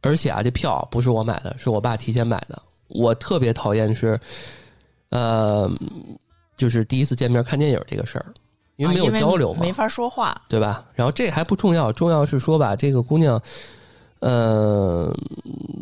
[0.00, 2.60] 而且啊，这票不是我买的，是我爸提前买的。
[2.88, 4.18] 我特别讨厌是，
[5.10, 5.68] 呃，
[6.56, 8.26] 就是第一次见面看电影这个事儿，
[8.76, 10.40] 因为没有交流嘛，没法说话。
[10.48, 10.84] 对吧？
[10.94, 13.42] 然后这还不重要，重要是说吧，这个姑娘，
[14.20, 15.12] 呃，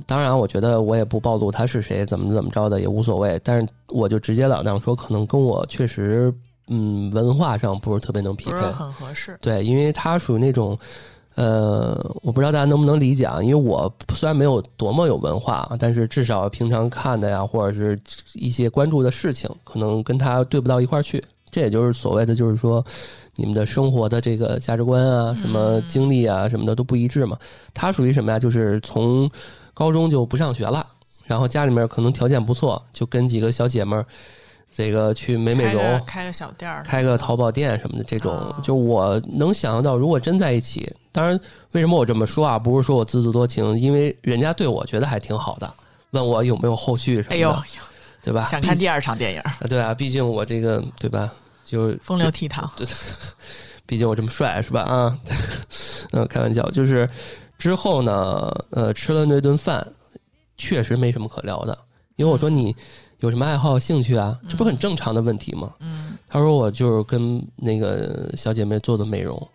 [0.07, 3.39] 当然，我觉得我也不暴露她是谁，怎么怎么着的也无所谓。
[3.45, 6.33] 但是我就直截了当说，可能跟我确实，
[6.69, 8.57] 嗯，文化上不是特别能匹配。
[8.57, 10.79] 很合适，对，因为她属于那种，
[11.35, 13.43] 呃，我不知道大家能不能理解啊。
[13.43, 17.99] 因为我虽然没有多么有文化，但是至少平常看的呀，或者是
[18.33, 21.23] 一些关注的事情，可能跟他对不到一块儿去。
[21.51, 22.85] 这也就是所谓的，就是说
[23.37, 27.39] 你们的生活的这个价值观啊、什么经历啊、什么的都不一致嘛。
[27.73, 28.39] 他属于什么呀？
[28.39, 29.31] 就是从
[29.73, 30.85] 高中就不上学了，
[31.27, 34.05] 然后家里面可能条件不错，就跟几个小姐们儿
[34.77, 41.39] 这个去美美开容，个开个小店儿，开个淘宝店什么的，这种啊就我能想象到，如果真在一起，当然
[41.71, 42.59] 为什么我这么说啊？
[42.59, 45.73] 不是说我自作多情，因为人家对我觉得还挺好的，
[46.11, 47.57] 问我有没有后续什么的，哎呦，
[48.21, 48.45] 对吧？
[48.47, 51.33] 想看第二场电影，啊，对啊，毕竟我这个对吧，
[51.65, 52.85] 就 风流倜傥，对
[53.87, 54.81] 毕竟我这么帅是吧？
[54.83, 55.19] 啊，
[56.11, 57.09] 嗯，开玩笑，就是
[57.59, 59.87] 之后呢，呃，吃了那顿饭，
[60.57, 61.79] 确实没什么可聊的，
[62.17, 62.75] 因为我说你
[63.25, 65.73] 有什么爱好、兴趣啊，这不很正常的问题吗？
[65.81, 69.49] 嗯，他说我就是跟那个小姐妹做的美容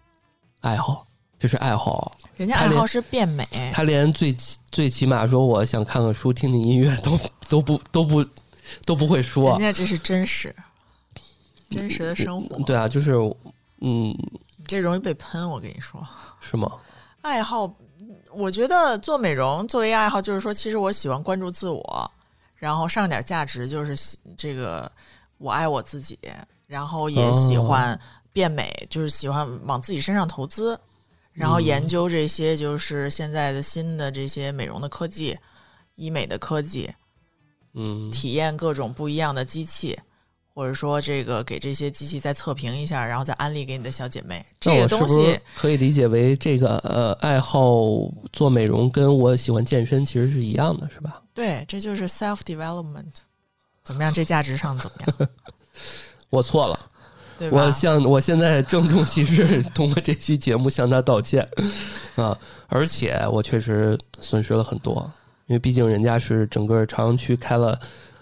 [0.62, 1.06] 爱好，
[1.38, 2.12] 就是爱好。
[2.36, 8.26] 人家爱好是变美，他连最起最起码说我想看看书、听听音乐都都不都不
[8.86, 9.60] 都不会说人。
[9.60, 10.56] 家这是真实，
[11.70, 13.14] 真实的生活，对啊，就是
[13.82, 14.10] 嗯，
[14.58, 16.02] 你这容易被喷，我跟你说。
[16.40, 16.72] 是吗？
[17.22, 17.72] 爱好，
[18.34, 22.12] 我觉得做美容作为爱好，就是说，其实我喜欢关注自我，
[22.60, 24.91] 然后上点价值，就是这个
[25.38, 26.19] 我爱我自己，
[26.67, 28.00] 然后也喜欢
[28.32, 30.80] 变美，就是喜欢往自己身上投资，
[31.34, 35.36] 然后研究这些就是现在的新的这些美容的科技、
[35.95, 36.93] 医美的科技，
[37.74, 40.00] 嗯，体验各种不一样的机器。
[40.52, 44.45] 或者说，这个给这些机器再测评一下，然后再安利给你的小姐妹。
[44.60, 47.80] 这个东西，可以理解为这个呃爱好
[48.34, 51.22] 做美容跟我喜欢健身其实是一样的，是吧？
[51.39, 53.13] 对，这就是 self development。
[53.82, 54.13] 怎么样？
[54.13, 55.30] 这价值上怎么样？
[56.30, 56.78] 我错了，
[57.38, 57.49] 对？
[57.49, 61.47] 我向我现在郑重其事通过这期节目向他道歉
[62.17, 62.38] 啊！
[62.67, 65.10] 而且我确实损失了很多，
[65.47, 67.80] 因为毕竟人家是整个朝阳区开了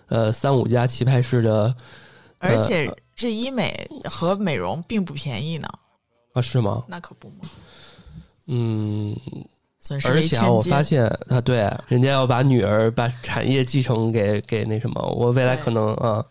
[0.10, 1.75] 呃三五家棋牌室的
[2.38, 5.67] 而且这医美和美容并不便宜呢，
[6.34, 6.86] 啊，是吗？
[6.88, 7.49] 那可不嘛，
[8.45, 9.19] 嗯，
[10.06, 10.50] 而且啊。
[10.50, 16.23] 我发现啊，对，人家要把女儿把产业继承给给那什么，我未来可能啊，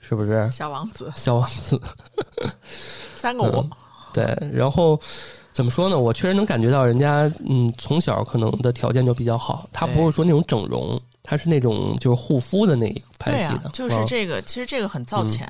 [0.00, 1.80] 是不是小王子小王子？
[3.14, 3.70] 三个我，嗯
[4.12, 5.00] 对，然后
[5.52, 5.98] 怎么说呢？
[5.98, 9.68] 我确实能感觉到人家，嗯，从小可能的条件就比较好。
[9.72, 15.48] 他不是说那种整容，他是那种就是护肤的那一派系的，，啊就是嗯这个，其实这个很造钱。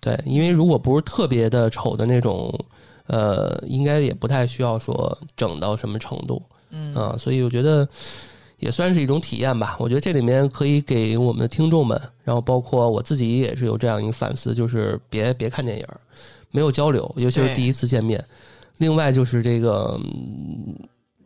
[0.00, 2.52] 对，因为如果不是特别的丑的那种，
[3.06, 7.86] 呃，应该也不太需要说整到什么程度嗯，啊、所以我觉得
[8.58, 9.76] 也算是一种体验吧。
[9.78, 15.86] 我觉得这里面可以给我们的听众们，然后包括我自己也是有这样一个反思，就是别别看电影，
[16.50, 18.24] 没有交流，尤其是第一次见面。
[18.78, 20.74] 另外就是这个，嗯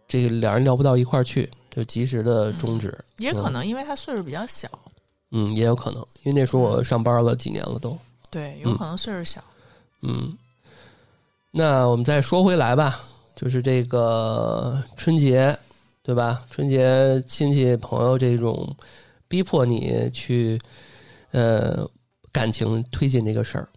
[0.08, 2.96] 这个两人聊不到一块儿去，就及时的终止。
[3.18, 4.68] 也可能因为他岁数比较小，
[5.30, 7.96] 嗯，也有可能，因为那时候我上班了几年了都。
[8.30, 9.42] 对，有可能岁数小。
[10.02, 10.36] 嗯，
[11.52, 13.00] 那我们再说回来吧，
[13.34, 15.58] 就是这个春节，
[16.02, 16.44] 对吧？
[16.50, 18.76] 春节亲戚朋友这种
[19.26, 20.60] 逼迫你去，
[21.32, 21.88] 呃，
[22.30, 23.68] 感情推进这个事儿，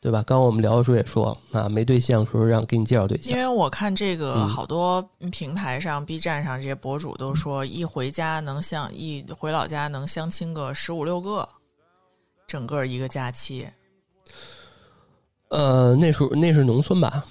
[0.00, 0.22] 对吧？
[0.22, 11.46] 刚刚我们聊的时候也说啊，没对象时候让给你介绍对象因，为我看这个嗯好多平台上、B 站上这些博主都说，一回家能相一回老家能相亲个十五六个，
[12.46, 13.68] 整个一个假期，
[15.50, 17.24] 呃，那时候那是农村吧？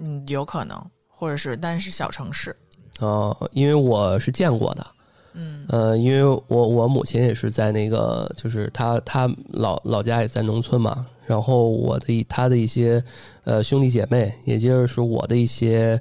[0.00, 2.56] 嗯，有可能，或者是但是小城市，
[3.00, 4.86] 哦，因为我是见过的，
[5.34, 5.64] 嗯。
[5.68, 13.02] 呃，因为我我母亲也是在那个，就是她她老老家也在农村嘛，然后我的一她的一些
[13.44, 16.00] 呃兄弟姐妹，也就是我的一些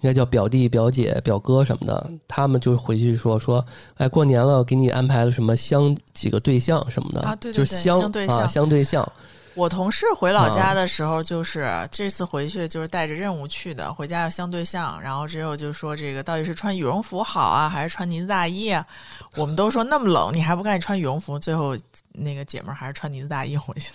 [0.00, 3.64] 应该叫表弟表姐表哥什么的，他们就回去说说，
[3.96, 9.12] 哎，过年了，给你安排了什么相几个对象什么的啊对对对就是相啊相对象相对象，
[9.58, 18.86] 我同事回老啊家的时候，就是、这次回去就是带着任务去的，回家要相对象，然后之后就说这个到底是穿羽绒服好啊，还是穿呢子大衣啊？
[19.34, 21.36] 我们都说那么冷，你还不赶紧穿羽绒服？
[21.36, 21.76] 最后
[22.12, 23.90] 那个姐们儿还是穿呢子大衣回去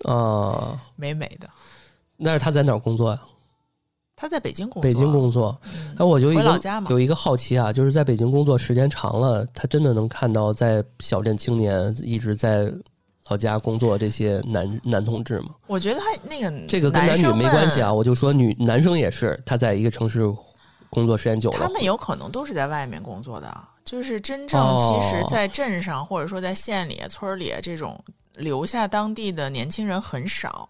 [0.00, 1.46] 的，啊， 美美的。
[2.16, 3.20] 那是他在哪儿工作呀？
[4.18, 5.54] 他在北京工作，北京工作。
[5.74, 12.72] 嗯那我就一个回老家嘛有一个好奇啊，就是在北京工作时间长了，他真的能看到在小镇青年一直在
[13.28, 15.48] 老家工作这些男男同志吗？
[15.66, 17.92] 我觉得他那个这个跟男女没关系啊，。
[17.92, 20.22] 我就说女男生也是，他在一个城市
[20.90, 23.52] 工作时间久了，他们有可能都是在外面工作的，
[23.84, 27.98] 就是真正哦其实，在镇上、或者说在县里、村里这种
[28.34, 30.68] 留下当地的年轻人很少，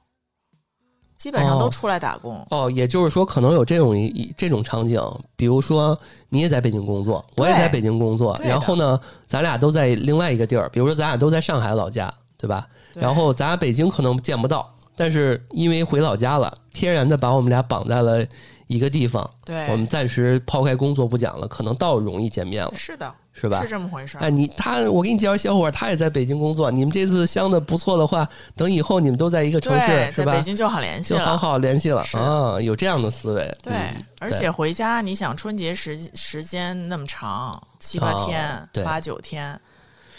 [1.18, 2.44] 基本上都哦出来打工。
[2.50, 4.98] 哦，也就是说，可能有这种一这种场景，
[5.36, 5.98] 比如说
[6.30, 12.12] 你也在北京工作，我也在北京工作，然后呢，咱俩都在另外一个地儿，比如说咱俩都在上海老家，
[12.46, 12.66] 对吧？
[12.94, 18.24] 对然后咱俩北京可能见不到，但是因为回老家了，天然的把我们俩绑在了
[18.68, 23.68] 一个地方，对，我们暂时抛开工作不讲了，可能倒容易见面了，是的，是吧是？
[23.68, 24.20] 这么回事儿。
[24.20, 26.70] 哎，你他，我给你介绍小伙儿，他也在北京工作。
[26.70, 30.42] 你们这次相的不错的话，等以后你们都在一个城对，市，是吧在北？
[30.42, 31.36] 京就好联系了就好。
[31.36, 33.42] 好联系了是啊，有这样的思维。
[33.62, 39.60] 对，嗯而且回家，你想春节时时间那么长，七八哦天、对八九天，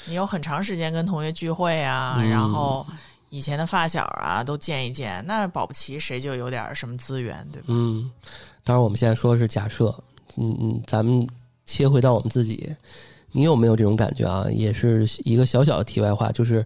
[0.08, 2.86] 你有很长时间跟同学聚会啊，嗯然后
[3.30, 7.68] 以前的发小啊都见一见，那保不齐谁就有点什么资源，对吧？
[7.68, 8.10] 嗯，
[8.64, 9.94] 当然我们现在说的是假设，
[10.38, 11.28] 嗯嗯，咱们
[11.66, 12.74] 切回到我们自己，
[13.32, 14.46] 你有没有这种感觉啊？
[14.50, 16.66] 也是一个小小的题外话，就是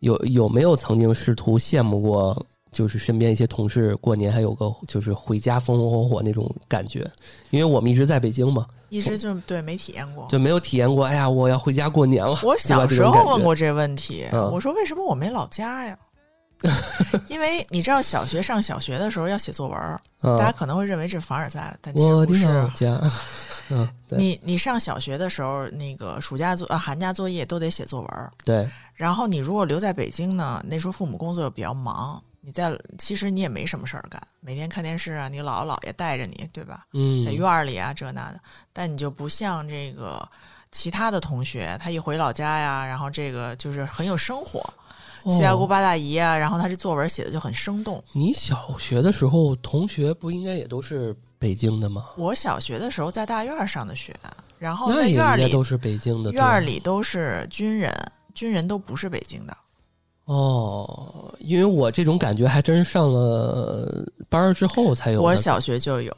[0.00, 7.10] 有有没有曾经试图羡慕过，就是身边一些同事过年还有个就是回家风风火火那种感觉？
[7.48, 10.26] 因为我们一直在北京嘛，一直就对没体验过。
[10.28, 11.06] 就没有体验过。
[11.06, 12.38] 哎呀，我要回家过年了。
[12.42, 15.98] 我小时候问过这问题，嗯我说为什么我没老家呀？
[17.28, 19.78] 因为你知道，小学上小学的时候要写作文，
[20.20, 22.46] 嗯大家可能会认为这是凡尔赛了，但其实不是
[24.08, 28.10] 你你上小学的时候，那个暑假作啊寒假作业都得写作文，
[28.44, 36.86] 对，然后你如果留在北京呢，那时候父母工作又比较忙，你在其实你也没什么事儿干，每天看电视啊，你姥姥姥爷带着你，对吧？
[36.92, 38.38] 嗯在，院里啊这那的，
[38.72, 40.24] 但你就不像这个
[40.70, 44.62] 其他的同学，他一回老家呀，然后这个就是很有生活，
[45.28, 48.00] 七大姑哦八大姨啊，然后他这作文写的就很生动。
[48.12, 52.10] 你小学的时候，同学不应该也都是北京的吗？
[52.16, 54.14] 我小学的时候在大院上的学，
[54.56, 56.30] 然后那院里该都是北京的。
[56.30, 57.92] 院里都是军人，
[58.34, 59.56] 军人都不是北京的。
[60.26, 65.24] 哦，因为我这种感觉还真是上了班儿之后才有的。
[65.24, 66.12] 我小学就有，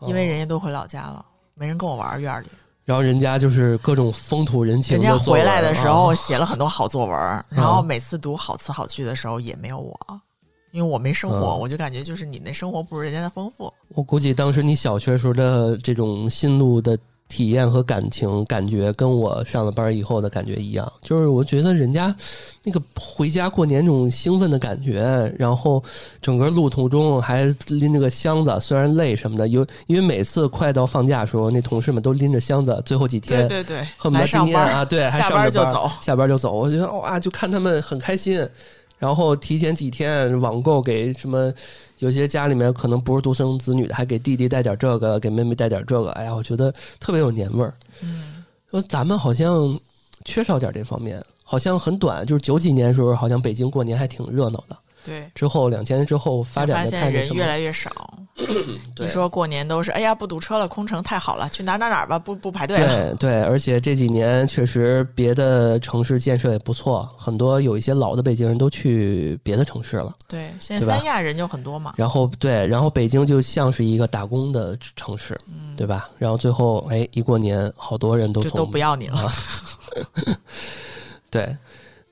[0.00, 2.46] 因为哦人家都回老家了，没人跟我玩院里。
[2.84, 9.96] 然后人家就是各种风土人情人家回来的时候啊写了很多好作文儿，然后每次读好词好句的时候也没有我，
[10.72, 13.72] 因为我没生活，嗯我就感觉就是你那生活不如人家的丰富。
[13.90, 16.98] 我估计当时你小学时候的这种心路的
[17.32, 20.92] 体验和感情感觉，跟我上了班以后的感觉一样。
[21.00, 22.14] 就是我觉得人家
[22.62, 25.82] 那个回家过年那种兴奋的感觉，然后
[26.20, 35.90] 整个路途中还拎着个箱子，虽然累什么的，有因为每次快到放假的时候，那同事们都拎着箱子，最后几天对对对，恨不得今天啊，对，还下上着班班就走。
[36.02, 36.52] 下班就走。
[36.52, 38.46] 我觉得哇，就看他们很开心，
[38.98, 41.50] 然后提前几天网购给什么，
[42.02, 46.10] 有些家里面可能不是独生子女的，还给弟弟带点这个，给妹妹带点这个。
[46.10, 47.72] 哎呀，我觉得特别有年味儿。
[48.02, 49.78] 嗯，说咱们好像
[50.24, 54.76] 缺少点这方面，好像很短，就是九几年的时候，好像北京过年还挺热闹的。
[55.04, 55.30] 对。
[55.34, 57.90] 之后两千年之后发展发现人越，来越少。
[58.96, 63.14] 对你说过年都是哎呀不堵车了，空城太好了，去哪哪哪吧，不不排队了。
[63.14, 70.16] 对对，而且这几年确实别的城市建设也不错，很多有一些老的北京人都去别的城市了。
[70.26, 71.92] 对，现在三亚人就很多嘛。
[71.98, 76.08] 然后对，然后北京就像是一个打工的城市，嗯，对吧？
[76.16, 79.30] 然后最后哎，一过年，好多人都从就都不要你了。
[81.30, 81.56] 对，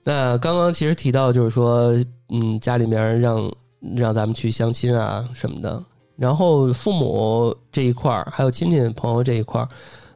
[0.03, 1.93] 那刚刚其实提到，就是说，
[2.31, 3.53] 嗯，家里面让
[3.97, 5.83] 让咱们去相亲啊什么的，
[6.17, 9.69] 然后父母这一块儿，还有亲戚朋友这一块儿，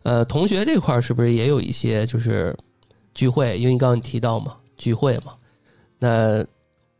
[0.02, 2.56] 呃，同学这块儿是不是也有一些就是
[3.12, 3.58] 聚会？
[3.58, 5.34] 因为你刚刚提到嘛，聚会嘛，
[5.98, 6.44] 那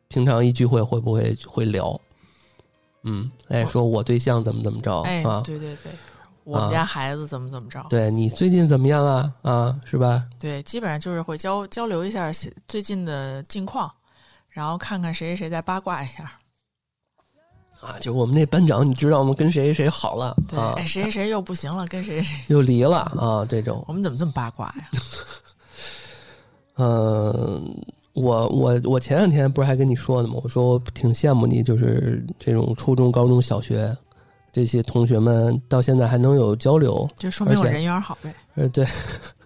[0.09, 1.99] 平常一聚会会不会会聊？
[3.05, 5.43] 嗯，哎，说我对象怎么怎么着哎，啊？
[5.45, 5.93] 对对对，
[6.45, 7.85] 我们家孩子怎么怎么着？
[7.89, 9.33] 对你最近怎么样啊？
[9.43, 10.25] 啊，是吧？
[10.39, 12.31] 对，基本上就是会交交流一下
[12.69, 13.91] 最近的近况，
[14.51, 16.31] 然后看看谁谁谁再八卦一下。
[17.81, 19.35] 啊，就我们那班长，你知道吗？
[19.35, 20.75] 跟谁谁好了对，啊？
[20.77, 23.45] 哎，谁谁谁又不行了，跟谁谁谁，又离了啊？
[23.49, 24.89] 这种，我们怎么这么八卦呀？
[26.77, 27.75] 嗯，
[28.15, 30.35] 我我我前两天不是还跟你说呢吗？
[30.43, 33.95] 我说我挺羡慕你，就是这种初中、高中小学
[34.55, 38.33] 这些同学们到现在还能有交流，就说明我人缘好呗。
[38.55, 38.87] 呃，对，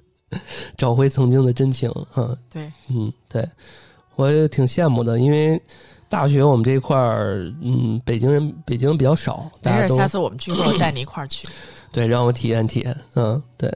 [0.77, 3.49] 找回曾经的真情，嗯对，嗯，对，
[4.17, 5.59] 我也挺羡慕的，因为
[6.11, 11.49] 大学我们这一块儿，嗯，北京人北京人比较少，大没事，家都下次我们聚会我带你一块儿去。
[11.91, 13.75] 对，让我体验体验，嗯，对，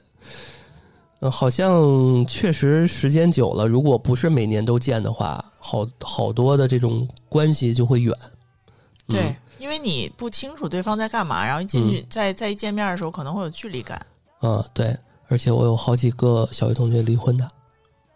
[1.21, 1.83] 嗯，好像
[2.27, 8.15] 确实时间久了，如果不是每年都见的话，好好多的这种关系就会远。
[9.09, 14.05] 嗯对，因为你不清楚对方在干嘛，然后一进去再再一见面的时候，可能会有距离感。
[14.41, 14.99] 嗯，对，
[15.29, 17.45] 而且我有好几个小学同学离婚的，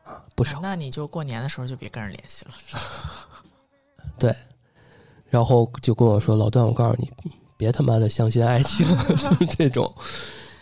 [0.03, 0.59] 啊，不少。
[0.61, 2.53] 那你就过年的时候就别跟人联系了。
[4.19, 4.35] 对
[5.29, 7.09] 然后就跟我说：“老段，我告诉你，
[7.57, 9.95] 别他妈的相信爱情， 就是这种。”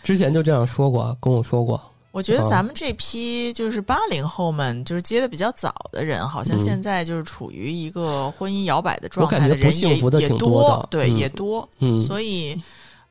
[0.03, 1.81] 之前就这样说过，跟我说过。
[2.15, 11.67] 我觉得啊咱们这批就是八零后们，就是接的比较早的人，好像嗯现在就是处于一个婚姻摇摆的状态的人也也挺多的对，嗯也多。
[11.79, 12.55] 嗯，所以，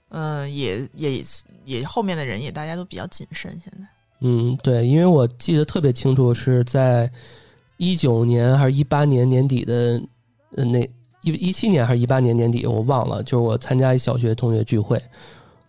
[0.09, 1.23] 嗯、也也
[1.67, 3.51] 也后面的人也大家都比较谨慎。
[3.63, 3.87] 现在，
[4.21, 7.11] 嗯，对，因为我记得特别清楚，是在
[7.77, 10.01] 一九年还是一八年年底的，
[10.57, 10.81] 呃，那
[11.21, 13.23] 一一七年还是一八年年底，我忘了。
[13.23, 14.99] 就是我参加一小学同学聚会，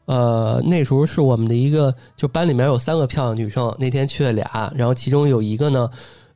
[0.06, 5.90] 呃，那时候是我们的一个，就班里面有三个漂亮女生，那天去了俩，然后其中有一个呢，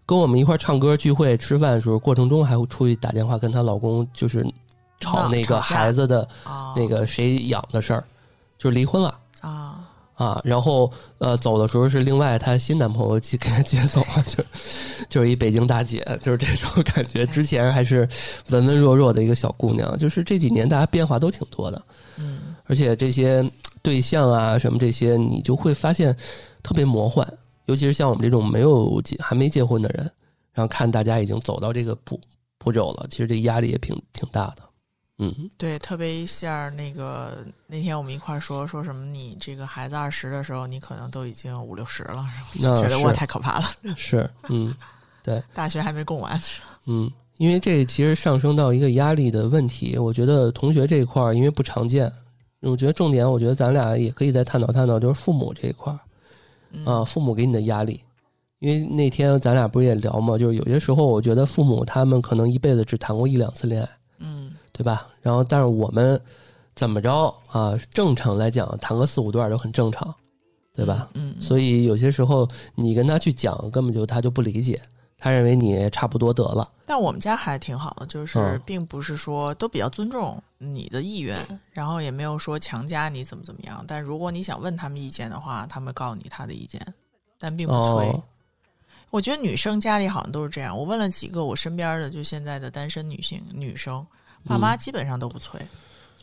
[0.06, 4.46] 跟我们一块儿唱歌聚会吃饭的时候，过程中还会出去打电话跟她老公，就是
[5.00, 8.04] 吵那个孩子的啊，那个谁养的事儿，
[8.58, 9.18] 就是离婚了。
[9.42, 14.44] 啊，啊，然后呃，走的时候是另外她新男朋友去给她接走了，就
[15.08, 17.26] 就是一北京大姐，就是这种感觉。
[17.28, 18.10] 之前还是
[18.50, 21.99] 文文弱弱的一个小姑娘，就是这几年大家变化都挺多的，嗯，
[22.70, 23.44] 而且这些
[23.82, 26.16] 对象啊什么这些，你就会发现
[26.64, 27.28] 特别魔幻，
[27.66, 30.10] 尤其是像我们这种没有结还没结婚的人，
[30.54, 32.22] 然后看大家已经走到这个步
[32.58, 34.64] 步骤了，其实这压力也挺挺大的。
[35.18, 42.26] 嗯，对，特别一下那个那天我们一块儿说说什么，你这个孩子二十的时候，你可能都已经五六十了，
[42.62, 43.66] 那就觉得我太可怕了，
[43.98, 44.74] 是，嗯。
[45.22, 46.42] 对大学还没供完。
[46.86, 52.10] 嗯，因为这其实上升到一个压力的问题，我觉得同学这一块儿因为不常见，
[52.62, 56.00] 我觉得重点，我觉得咱俩也可以再探讨探讨，就是父母这一块儿
[56.72, 58.02] 嗯啊，父母给你的压力。
[58.60, 63.90] 因为那天咱俩不是也聊嘛，就是有些时候我觉得父母他们可能一辈子只谈过一两次恋爱，
[64.20, 65.08] 嗯对吧？
[65.22, 66.20] 然后但是我们
[66.76, 70.14] 怎么着啊，正常来讲谈个四五段都很正常，
[70.74, 71.10] 对吧？？
[71.14, 72.46] 嗯，嗯所以有些时候
[72.76, 74.82] 你跟他去讲，根本就他就不理解，
[75.20, 76.72] 他认为你差不多得了。
[76.86, 83.84] 但我们家还挺好的，就是嗯并不是说都比较尊重你的意愿，然后也没有说强加你怎么怎么样。
[83.88, 86.82] 但如果你想问他们意见的话，他们告诉你他的意见，
[87.38, 88.08] 但并不催。
[88.08, 88.24] 哦，
[89.12, 90.76] 我觉得女生家里好像都是这样。
[90.76, 94.06] 我问了几个我身边的就现在的单身女性女生，
[94.46, 95.60] 爸妈基本上都不催，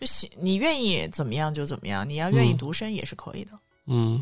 [0.00, 3.52] 就喜你愿意怎么样就怎么样，你要愿意嗯独身也是可以的。
[3.86, 4.20] 嗯，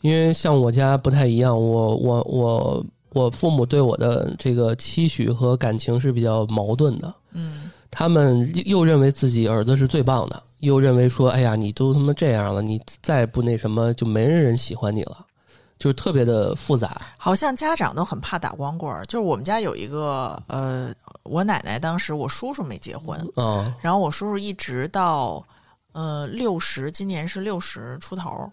[0.00, 7.14] 因为像我家不太一样，我我我我父母对我的这个期许和感情是比较矛盾的。
[7.32, 15.24] 嗯他们又认为自己儿子是最棒的，又认为说，哎呀，你都他妈这样了，你再不那什么，就没人喜欢你了，
[15.78, 17.00] 就是特别的复杂。
[17.16, 19.06] 好像家长都很怕打光棍儿。
[19.06, 20.92] 就是我们家有一个呃，
[21.22, 25.46] 我奶奶当时我叔叔没结婚，嗯然后我叔叔一直到
[25.92, 28.50] 呃六十，今年是六十出头，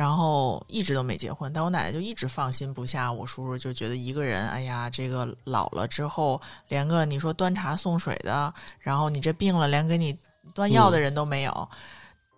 [0.00, 1.52] 然后一直都没结婚。
[1.52, 10.18] 但我奶奶就一直放心不下我叔叔，就觉得一个人，哎呀，这个老了之后，连个你说端茶送水的，然后你这病了，连给你
[10.54, 11.68] 端药的人都没有。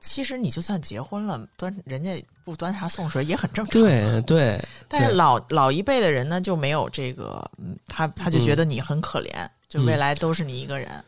[0.01, 3.73] 其实你就算结婚了，端人家不端茶送水也很正常。
[3.73, 11.05] 对对，对但是老老一辈的人呢，就没有这个，嗯，他他就觉得你很可怜，就未来都是你一个人。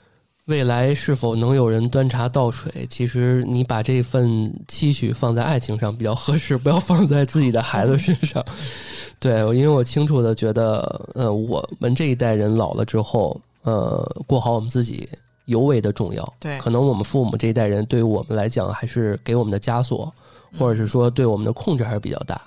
[0.46, 2.86] 未来是否能有人端茶倒水？
[2.90, 8.44] 其实你把这份期许放在爱情上比较合适，不要放在自己的孩子身上。
[9.18, 15.08] 对，因为我清楚的觉得，呃，我们这一代人老了之后，呃，过好我们自己
[15.46, 16.34] 尤为的重要。
[16.38, 20.12] 对可能我们父母这一代人对于我们来讲，还是给我们的枷锁，
[20.58, 22.38] 或者是说对我们的控制还是比较大。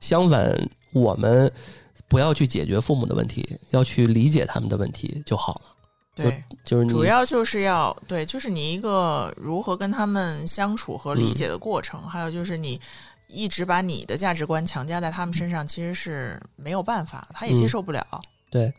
[0.00, 0.58] 相反，
[0.94, 1.52] 我们
[2.08, 5.73] 不要去解决父母的问题，要去理解他们的问题就好了。
[6.14, 12.80] 对，就是你主要就是要对，就是你一个如何跟他们相处和理嗯解的过程，还有就是你
[13.26, 18.06] 一直把你的价值观强加在他们身上，其实是没有办法，他也接嗯受不了。
[18.50, 18.72] 对，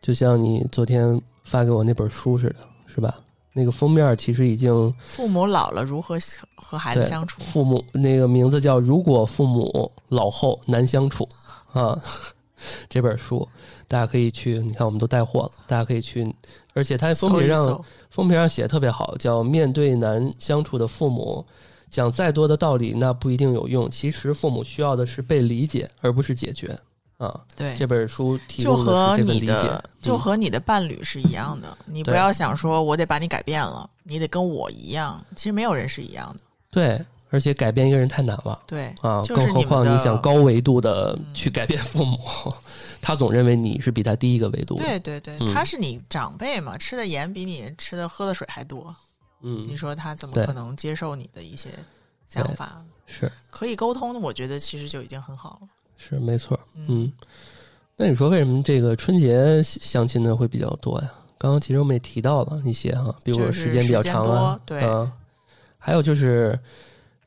[0.00, 2.56] 就像你昨天发给我那本书似的，
[2.86, 3.14] 是吧？
[3.52, 6.16] 那个封面其实已经父母老了如何
[6.54, 7.42] 和孩子相处？
[7.42, 11.28] 父母那个名字叫《如果父母老后难相处》
[11.78, 12.00] 啊，
[12.88, 13.46] 这本书
[13.88, 16.32] 大家可以去，你看我们都带货了，大家可以去，
[16.74, 21.44] 而且它封皮上封皮上写的特别好，叫“面对难相处的父母，
[21.90, 26.78] 讲再多的道理那不一定有用，其实父母需要的是被理解，而不是解决。”
[27.20, 31.76] 啊，对，这本书提就供的和你是这份理解的，就嗯和你的伴侣是一样的。
[31.84, 35.22] 你不要想说我得把你改变了，你得跟我一样。
[35.36, 36.42] 其实没有人是一样的。
[36.70, 38.60] 对，而且改变一个人太难了。
[38.66, 42.18] 对，啊，就是更何况你想高维度的嗯去改变父母，
[43.00, 44.74] 他总认为你是比他低一个维度。
[44.76, 48.94] 对对对，嗯他是你长辈嘛，吃的盐比你吃的喝的水还多。
[49.42, 51.70] 嗯你，说他怎么可能接受你的一些
[52.28, 52.82] 想法？
[53.06, 55.68] 是可以沟通，我觉得其实就已经很好了。
[55.96, 56.58] 是没错。
[56.74, 57.12] 嗯，嗯，
[57.96, 61.10] 那你说为什么这个春节相亲的会比较多呀？
[61.38, 65.10] 刚刚其实我们也提到了一些哈，比如说时间比较长啊，对啊，
[65.78, 66.58] 还有就是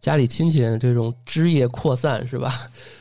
[0.03, 2.53] 家里亲戚的这种枝叶扩散是吧？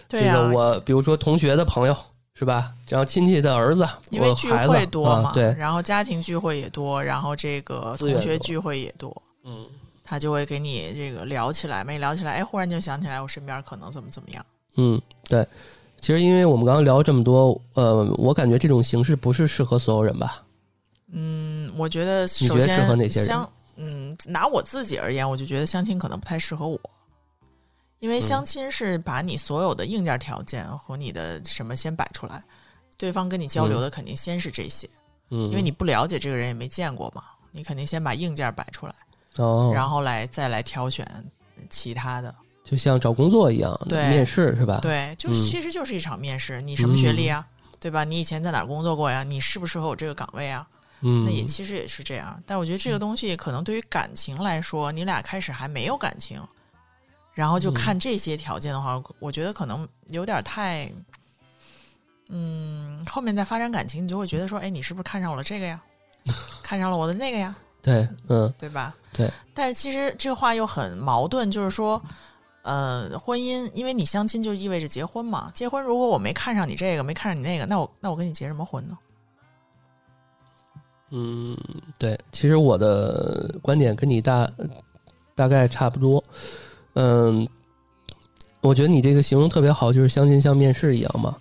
[0.09, 1.97] 这 对呀、个我比如说同学的朋友
[2.33, 2.73] 是吧？
[2.89, 9.13] 然后亲戚的儿子，因为聚会多嘛，啊对，然后家庭聚会也多，然后这个同学聚会也多，
[9.45, 9.67] 嗯
[10.05, 14.47] 他就会给你这个聊起来，没聊起来，哎，忽然就想起来我身边可能怎么怎么样。
[14.77, 15.45] 嗯，对。
[16.01, 20.43] 其实因为我们刚刚聊这么多，呃，我感觉这种形式不是适合所有人吧？
[21.13, 23.51] 嗯，我觉得你觉得适合哪些人相，
[23.85, 26.79] 嗯，拿我自己而言，我就觉得相亲可能不太适合我，
[27.99, 32.41] 因为嗯相亲是把你所有的硬件条件和你的什么先摆出来，
[32.97, 34.89] 对方跟你交流的肯定先是这些，
[35.31, 38.95] 嗯，因为你不了解这个人也没见过嘛，你肯定先把硬件摆出来，
[39.39, 41.05] 哦，然后来再来挑选
[41.69, 42.33] 其他的。
[42.63, 47.45] 就像找工作一样，对面试是吧？，对，就嗯其实就是一场面试，你什么学历啊？
[47.81, 48.05] 对吧？
[48.05, 49.25] 你以前在哪儿工作过呀？
[49.25, 50.65] 你适不适合我这个岗位啊？
[51.03, 56.41] 嗯，那也其实也是这样，但我觉得这个东西可能对于感情来说，你俩开始还没有感情，
[57.35, 60.91] 然后就嗯看这些条件的话，我觉得可能有点太，
[62.29, 65.83] 嗯，后面再发展感情，你就会觉得说，哎，你是不是看上我了这个呀？
[66.63, 67.55] 看上了我的那个呀？
[67.83, 68.95] 对，嗯，对吧？
[69.13, 69.29] 对。
[69.53, 72.01] 但是其实这话又很矛盾，就是说，
[72.63, 75.51] 呃，婚姻，因为你相亲就意味着结婚嘛。
[75.53, 78.97] 结婚如果我没看上你这个，没看上你那个，那我那我跟你结什么婚呢？
[81.13, 81.57] 嗯，
[81.99, 84.51] 对，其实我的观点跟你大
[85.35, 86.23] 大概差不多。
[86.95, 87.47] 嗯，
[88.63, 91.37] 我觉得你这个形容特别好，就是相亲像面试一样嘛。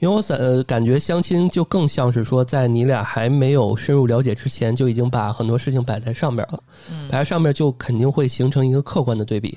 [0.00, 6.62] 因为我在、呃、感觉相亲就更像是说，在你俩还没有深入了解之前，就已经把很多事情摆在上面了。
[6.90, 9.56] 嗯摆在上面就肯定会形成一个客观的对比，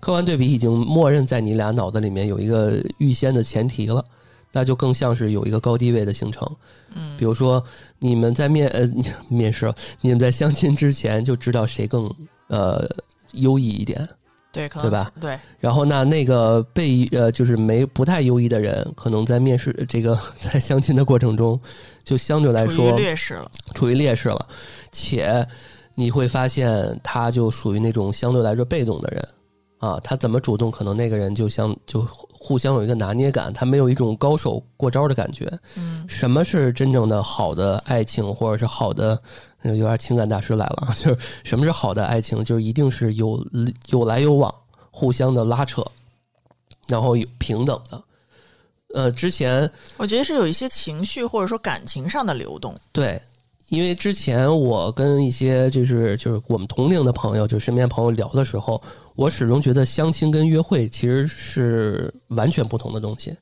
[0.00, 4.02] 客观对比已经默认在你俩脑子里面有一个预先的前提了，
[4.56, 6.50] 那就更像是有一个高低位的形成。
[6.94, 7.62] 嗯比如说
[7.98, 8.88] 你们在面呃
[9.28, 12.10] 面试，你们在相亲之前就知道谁更
[12.46, 12.88] 呃
[13.32, 14.08] 优异一点，
[14.50, 15.12] 对，可能对吧？
[15.20, 21.60] 对，然后那那个被呃就是没不太优异的人，可能在面试这个 在相亲的过程中，
[22.02, 23.50] 就相对来说处于劣势了。
[23.74, 24.48] 处于劣势了，
[24.90, 25.46] 且
[25.94, 29.28] 你会发现他就属于那种相对来说被动的人
[29.86, 32.00] 啊，他怎么主动，可能那个人就相就
[32.32, 35.46] 互相有一个拿捏感，他没有一种高手过招的感觉。
[35.76, 39.20] 嗯什么是真正的好的爱情，或者是好的，
[39.62, 43.44] 呃有点情感大师来了，就是什么是好的爱情，就是一定是有
[43.90, 44.52] 有来有往，
[44.90, 45.84] 互相的拉扯，
[46.88, 48.02] 然后有平等的。
[48.94, 52.74] 呃，之前我觉得是有一些情绪或者说感情上的流动。
[52.92, 53.20] 对，
[53.68, 58.80] 因为之前我跟一些就是就是我们同龄的朋友，就身边朋友聊的时候，
[59.16, 63.34] 我始终觉得相亲跟约会其实是完全不同的东西。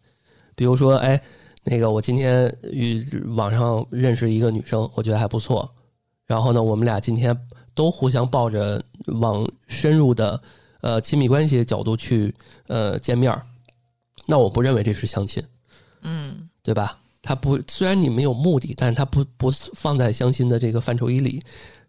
[0.55, 1.21] 比如说，哎，
[1.65, 3.05] 那个我今天与
[3.35, 5.69] 网上认识一个女生，我觉得还不错，
[6.27, 7.37] 然后呢，我们俩今天
[7.75, 10.41] 都互相抱着往深入的
[10.81, 12.33] 呃亲密关系的角度去
[12.69, 13.45] 呃见面儿，
[14.27, 15.43] 那我不认为这是相亲。
[16.03, 16.99] 嗯对吧？
[17.21, 21.43] 他不虽然你没有目的，但是他不不放在相亲的这个范畴以里。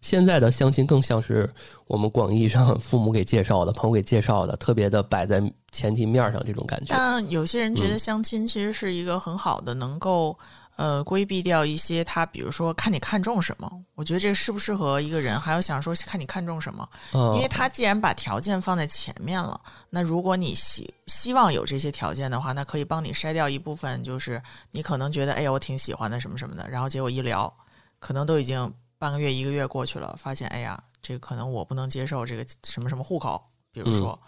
[0.05, 1.51] 现在的相亲更像是
[1.87, 5.41] 我们广义上父母给介绍的、朋友给介绍的，特别的摆在
[5.71, 6.93] 前提面上这种感觉。
[6.95, 10.37] 但有些人觉得嗯相亲其实是一个很好的，能够
[10.75, 13.67] 呃规避掉一些他，比如说看你看中什么。
[13.95, 16.87] 我觉得这个适不适合一个人，还有想说看你看中什么。
[17.11, 24.39] 嗯，因为他既然把条件放在前面了，那如果你希希望有这些条件的话，那可以帮你筛掉一部分，就是
[24.69, 27.51] 你可能觉得哎呀我挺喜欢的什么什么的，然后结果一聊，
[27.97, 28.71] 可能都已经
[29.05, 33.39] 半个月一个月过去了，发现哎呀这个可能我不能接受这个什么什么户口，
[33.71, 34.19] 比如说，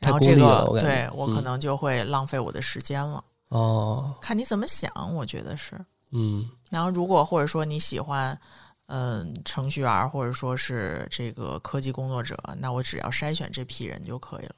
[0.00, 3.22] 太然后这个对我可嗯能就会浪费我的时间了。
[3.48, 5.78] 哦，看你怎么想，我觉得是。
[6.12, 8.40] 嗯然后，如果或者说你喜欢，
[8.86, 14.54] 嗯、程序员或者说是这个科技工作者，那我只要筛选这批人就可以了。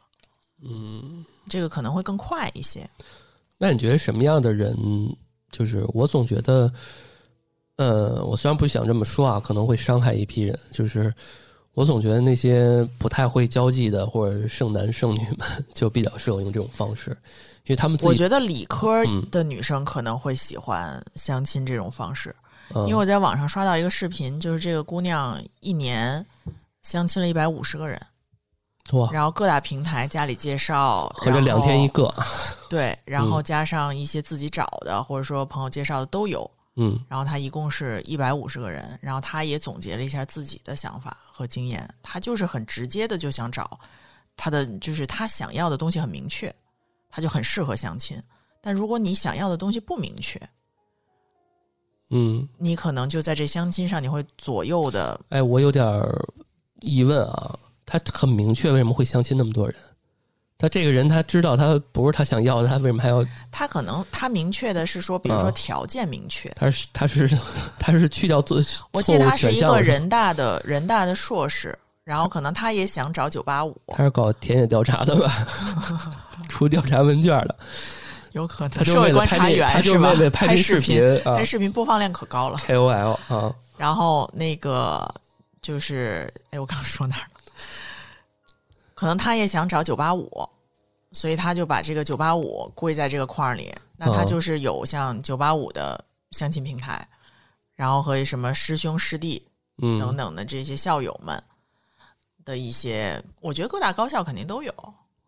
[0.63, 2.89] 嗯，这个可能会更快一些。
[3.59, 4.77] 那你觉得什么样的人？
[5.51, 6.71] 就是我总觉得，
[7.79, 10.59] 呃，我虽然不想这么说啊，可能会伤害一批人。
[10.73, 11.15] 就是
[11.75, 17.11] 我总觉得那些不太会交际的或者是剩男剩女们，就比较适合用这种方式，
[17.67, 22.35] 因为他们自己，我觉得理科嗯的女生可能会喜欢相亲这种方式，
[22.75, 26.27] 嗯因为我在网上刷到一个视频，就是这个姑娘一年
[26.83, 28.01] 相亲了一百五十个人，
[28.91, 32.13] 哇，然后各大平台家里介绍，合着两天一个。
[32.69, 36.51] 对，然后嗯加上一些自己找的，或者说朋友介绍的都有。
[36.81, 43.79] 嗯然后他一共是一百五十个人，然后他也总结了一下自己的想法和经验，他就是很直接的就想找
[44.37, 46.55] 他的，就是他想要的东西很明确，
[47.11, 48.23] 他就很适合相亲。
[48.61, 50.41] 但如果你想要的东西不明确，
[52.11, 55.85] 嗯，你可能就在这相亲上你会左右的，哎，我有点
[56.81, 59.75] 疑问啊，他很明确为什么会相亲那么多人？
[60.61, 63.25] 他这个人他知道他不是他想要的，他为什么还要？
[63.53, 67.31] 他可能他明确的是说，比如说啊条件明确，他是他是
[67.79, 75.47] 他是去掉做我记得他是一个人大的人大的硕士，然后可能他也想找九八五，他是搞田野调查的吧？
[76.51, 77.55] 出调查问卷的，
[78.33, 80.11] 有可他就能社会观察员他就是吧？
[80.11, 82.59] 为了拍那视视频，拍视频播放量可高了。
[82.67, 85.09] ，KOL 啊，然后那个
[85.63, 87.38] 就是，哎，我刚刚说哪儿了？
[88.99, 90.29] 可能他也想找九八五，
[91.13, 93.73] 所以他就把这个九八五归在这个框里。
[93.97, 97.07] 那他哦就是有像九八五的相亲平台，
[97.77, 99.41] 然后和什么师兄师弟
[99.81, 101.41] 嗯，等等的这些校友们
[102.45, 104.75] 的一些，我觉得各大高校肯定都有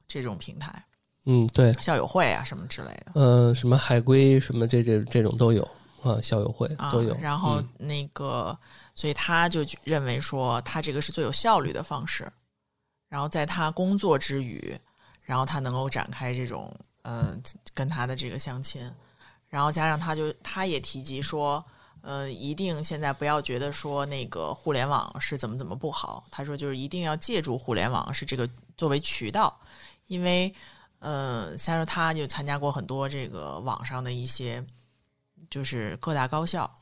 [0.09, 0.85] 这种平台，
[1.27, 3.13] 嗯，对，校友会啊什么之类的。
[3.15, 5.63] 呃，什么海归什么这这这种都有
[6.03, 7.17] 啊，校友会啊，都有。
[7.21, 8.59] 然后嗯那个，
[8.97, 12.29] 所以他就认为说，他这个是最有效率的方式。
[13.11, 14.81] 然后在他工作之余，
[15.21, 17.37] 然后他能够展开这种呃
[17.75, 18.81] 跟他的这个相亲，
[19.49, 21.63] 然后加上他就他也提及说，
[22.03, 29.61] 呃，一定现在不要觉得说那个互联网是怎么怎么不好，他说就是一定要借助互联网是这个作为渠道，
[30.07, 30.55] 因为
[31.01, 34.65] 呃，像说他就参加过很多这个网上的一些
[35.51, 36.73] 就是各大高校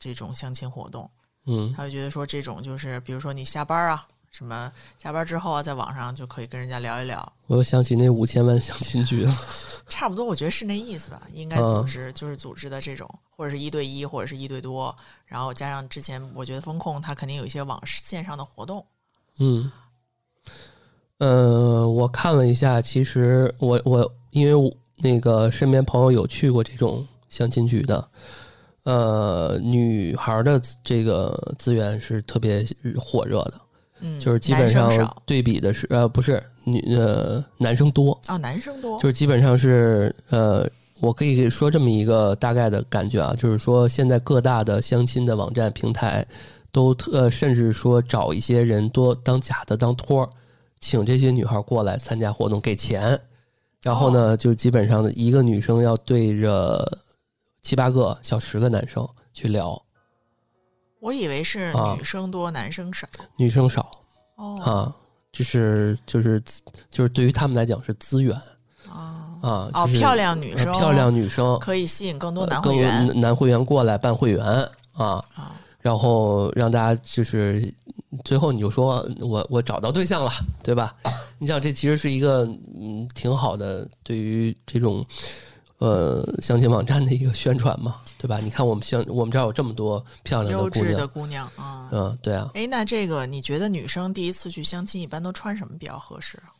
[0.00, 1.08] 这种相亲活动，
[1.46, 4.04] 嗯他就觉得说这种就是比如说你下班啊。
[4.30, 9.34] 什么下班之后啊，在网上就可以跟人家聊一聊，我又想起那五千万相亲局了。
[9.88, 11.22] 差不多，我觉得是那意思吧。
[11.32, 14.94] 应该嗯组织、就是组织的这种，或者是一对一，或者是一对多，
[15.26, 18.84] 然后加上之前我觉得风控它肯定有一些网线上的活动，
[19.38, 19.72] 嗯，
[21.18, 28.08] 呃，我看了一下，其实我我因为我那个身边朋友有去过这种相亲局的，
[28.84, 32.64] 呃，女孩的这个资源是特别
[33.00, 33.60] 火热的，
[34.00, 34.90] 嗯，就是基本上
[35.26, 40.68] 对比的是呃不是女呃男生多，哦，男生多，就是基本上是呃，
[41.00, 46.26] 我可以说这么一个大概的感觉啊，就是说现在各大的相亲的网站平台
[46.70, 50.30] 都特，呃甚至说找一些人多当假的当托儿，
[50.80, 53.18] 请这些女孩过来参加活动给钱，
[53.82, 56.98] 然后呢，就基本上一个女生要对着
[57.62, 59.80] 七八个小十个男生去聊，
[61.00, 63.06] 我以为是啊女生多，男生少。
[63.36, 63.88] 女生少
[64.36, 64.94] 哦啊，
[65.32, 66.42] 就是就是
[66.90, 68.36] 就是对于他们来讲是资源
[68.88, 74.44] 哦啊，哦，就是漂亮女生，呃漂亮女生可以吸引更多男会员男男会员过来办会员
[74.92, 75.52] 啊，啊。
[75.80, 77.72] 然后让大家就是
[78.24, 80.30] 最后你就说我我找到对象了，
[80.62, 80.94] 对吧？
[81.38, 82.44] 你想这其实是一个
[82.74, 85.06] 嗯挺好的对于这种
[85.78, 88.38] 呃相亲网站的一个宣传嘛，对吧？
[88.42, 91.88] 你看我们相我们这儿有这么多漂亮的姑优质的娘，姑娘啊。
[91.92, 96.50] 嗯，对啊，哎，那这个你觉得女生第一次去相亲一般都穿什么比较合适啊？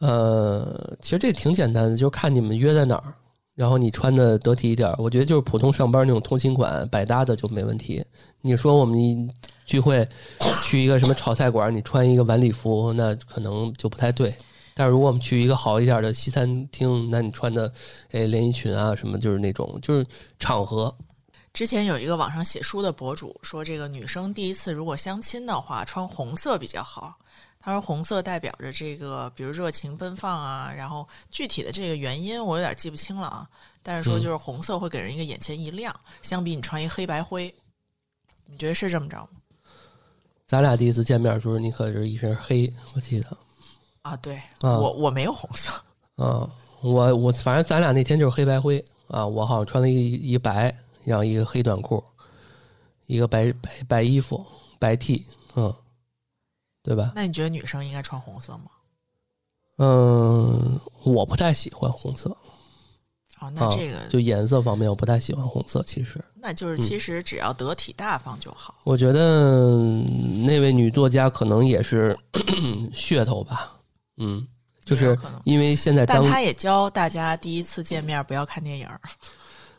[0.00, 3.14] 呃，其实这挺简单的，就看你们约在哪儿，
[3.56, 4.94] 然后你穿的得体一点。
[4.96, 8.04] 我觉得就是普通上班那种通勤款，百搭的就没问题。
[8.42, 9.28] 你说我们
[9.64, 10.08] 聚会，
[10.62, 14.32] 去一个什么炒菜馆，你穿一个晚礼服，那可能就不太对。
[14.78, 17.72] 但是如果我们去一个好一点的西餐厅，那你穿的
[18.12, 20.06] 哎连衣裙啊什么，就是那种就是
[20.38, 20.96] 场合，
[21.52, 27.12] 之前有一个网上写书的博主说，这个女生第一次如果相亲的话，穿红色比较好。
[27.58, 33.48] 他说红色代表着这个，比如热情奔放啊，然后具体的这个原因我有点记不清了啊。
[33.82, 37.52] 但是说就是红色会给人一个眼前一亮，相比你穿一黑白灰，
[38.46, 39.30] 你觉得是这么着吗？
[40.46, 43.36] 咱俩第一次见面的时候，你可是一身黑，我记得
[44.08, 45.70] 啊，对啊我我没有红色，
[46.22, 46.48] 啊，
[46.82, 52.02] 我我反正咱俩那天就是黑白灰啊，我好像穿了一一白，然后一个黑短裤，
[53.06, 54.44] 一个白白白衣服
[54.78, 55.74] 白 T，嗯，
[56.82, 57.12] 对吧？
[57.14, 58.64] 那你觉得女生应该穿红色吗？
[59.78, 62.30] 嗯，我不太喜欢红色，
[63.40, 65.82] 哦，那啊这个、就颜色方面我不太喜欢红色。
[65.86, 68.74] 其实那就是其实只要得体大方就好。
[68.84, 72.16] 我觉得嗯那位女作家可能也是
[72.92, 73.77] 噱头吧，
[74.18, 74.46] 嗯，
[74.84, 79.00] 就是因为现在当但他也教大家第一次见面不要看电影儿。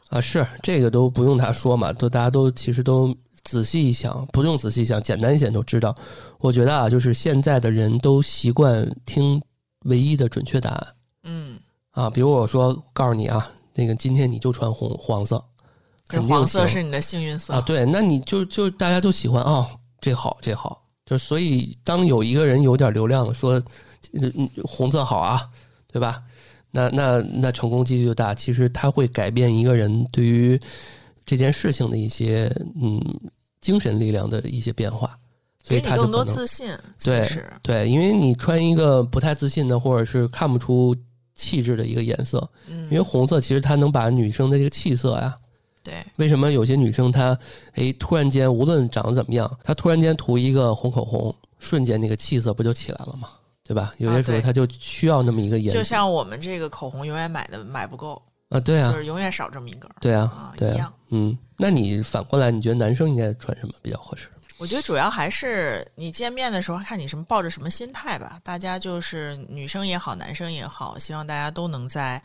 [0.10, 5.96] 啊，是这个都不用他说嘛，都大家都其实都仔细一想，不用仔细想，简单一想都知道。
[6.40, 9.40] 我觉得啊，就是现在的人都习惯听
[9.86, 10.88] 唯一的准确答案
[11.24, 11.60] 嗯，
[11.92, 15.44] 啊，比如我说告诉你啊，那个今天你就穿红黄色，
[16.08, 17.54] 肯定黄色是你的幸运色。
[17.54, 19.64] 啊，对，那你就就大家都喜欢哦，
[20.02, 23.62] 这好这好，就所以当有一个人有点流量说，
[24.14, 25.48] 嗯嗯红色好啊，
[25.92, 26.22] 对吧？
[26.72, 28.36] 那那那成功几率就大。
[28.36, 30.60] 其实它会改变一个人对于
[31.26, 33.02] 这件事情的一些嗯
[33.60, 35.18] 精神力量的一些变化，
[35.64, 36.70] 所以他就更多自信。
[37.04, 37.28] 对，
[37.64, 40.96] 对，因为你穿一个不太自信的，或者是看不出
[41.34, 45.36] 气质的一个颜色，嗯，因为红色其实它能把女生的这个气色呀，
[45.84, 47.38] 对，为什么有些女生她
[47.74, 53.30] 哎突然间无论长得怎么样，她突然间涂一个红口红，瞬间那个气色不就起来了吗？
[53.70, 53.94] 对吧？
[54.00, 59.96] 有些时候他就需要那么一个颜色就像我们这个口红永远买的买不够，啊，对啊就，是永远少这么一根儿。
[60.02, 61.38] 对啊啊，对啊一样，嗯。
[61.56, 64.28] 那你反过来，你觉得男生应该穿什么比较合适？
[64.58, 68.40] 我觉得主要还是你见面的时候看你什么抱着什么心态吧。
[68.44, 72.20] 大家就是女生也好，男生也好，希望大家都能在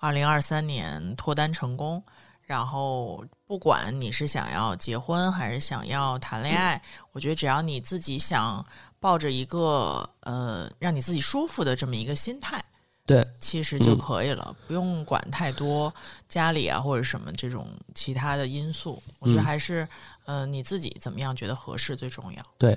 [0.00, 2.02] 二零二三年脱单成功。
[2.50, 6.82] 然后，不管你是想要结婚还是想要谈恋爱，
[7.12, 8.66] 我觉得只要你自己想
[8.98, 12.60] 抱着一个呃让你自己舒服的这么一个心态，
[13.06, 15.94] 对，其实就嗯可以了，不用管太多
[16.28, 19.00] 家里啊或者什么这种其他的因素。
[19.20, 19.86] 我觉得嗯还是
[20.24, 22.42] 呃你自己怎么样觉得合适最重要。
[22.58, 22.76] 对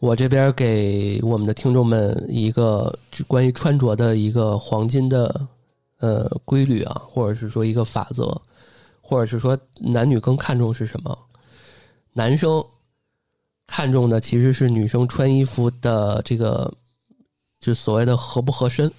[0.00, 5.46] 我这边给我们的听众们一个就关于穿着的一个黄金的
[6.00, 8.42] 呃规律啊，或者是说一个法则，
[9.08, 11.18] 或者是说男女更看重是什么？
[12.12, 12.62] 男生
[13.66, 16.70] 看重的其实是女生穿衣服的这个，
[17.58, 18.92] 就所谓的合不合身，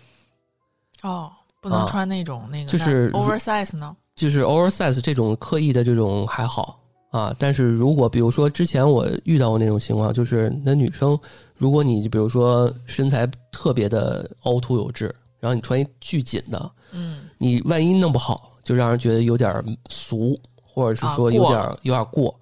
[1.03, 1.32] 哦，
[1.62, 3.95] 不能啊穿那种、那个就是 oversize 呢？
[4.16, 6.80] 就是 oversize 这种刻意的这种还好
[7.12, 11.16] 啊，但是如果比如说之前我遇到过那种情况，就是那女生，
[11.55, 19.51] 如果你比如说身材特别的凹凸有致，然后你穿一巨紧的，嗯，你万一弄不好，就让人觉得有点
[19.89, 22.39] 俗，或者是说有点、啊有点过。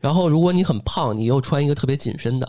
[0.00, 2.46] 然后如果你很胖，你又穿一个特别紧身的；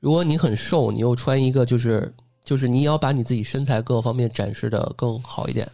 [0.00, 2.10] 如果你很瘦，你又穿一个就是
[2.42, 5.70] 就是你要把你自己身材各个方面展示的更好一点，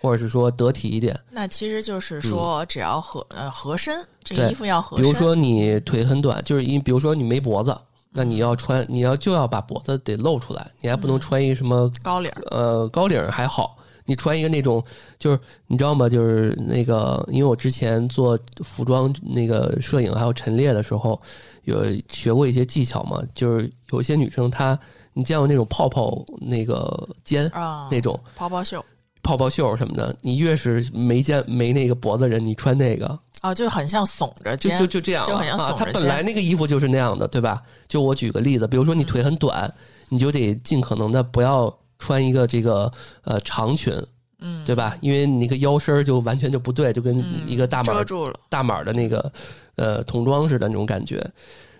[0.00, 1.18] 或者是说得体一点。
[1.28, 3.92] 那其实就是说，只要合、呃合身，
[4.22, 5.04] 这衣服要合身。
[5.04, 7.76] 比如说你腿很短，就是因比如说你没脖子，
[8.12, 14.82] 那你要穿，你要就要把脖子得露出来，你还不能嗯穿一个什么高领儿，呃高领儿还好，你穿一个那种
[15.18, 16.08] 就是你知道吗？
[16.08, 21.20] 就是那个，因为我之前做服装那个摄影还有陈列的时候，
[21.64, 24.78] 有学过一些技巧嘛，就是有一些女生她，
[25.12, 28.84] 你见过那种泡泡那个肩啊，那种泡泡袖
[29.22, 33.18] 泡泡袖什么的，你越是没肩没那个脖子人，你穿那个。
[33.40, 37.60] 啊，就很像耸着就肩，就就这样就很像耸着肩本来那个衣服就是那样的，对吧？
[37.88, 39.72] 就我举个例子，比如说你腿很短，
[40.08, 41.72] 你就得尽可能的不要
[42.02, 42.90] 穿一个这个
[43.22, 43.94] 呃长裙，
[44.40, 44.98] 嗯，对吧？
[45.00, 49.32] 因为你那个腰身就完全就不对，就跟嗯一个大码遮住了，大码的那个
[49.76, 51.24] 呃童装似的那种感觉。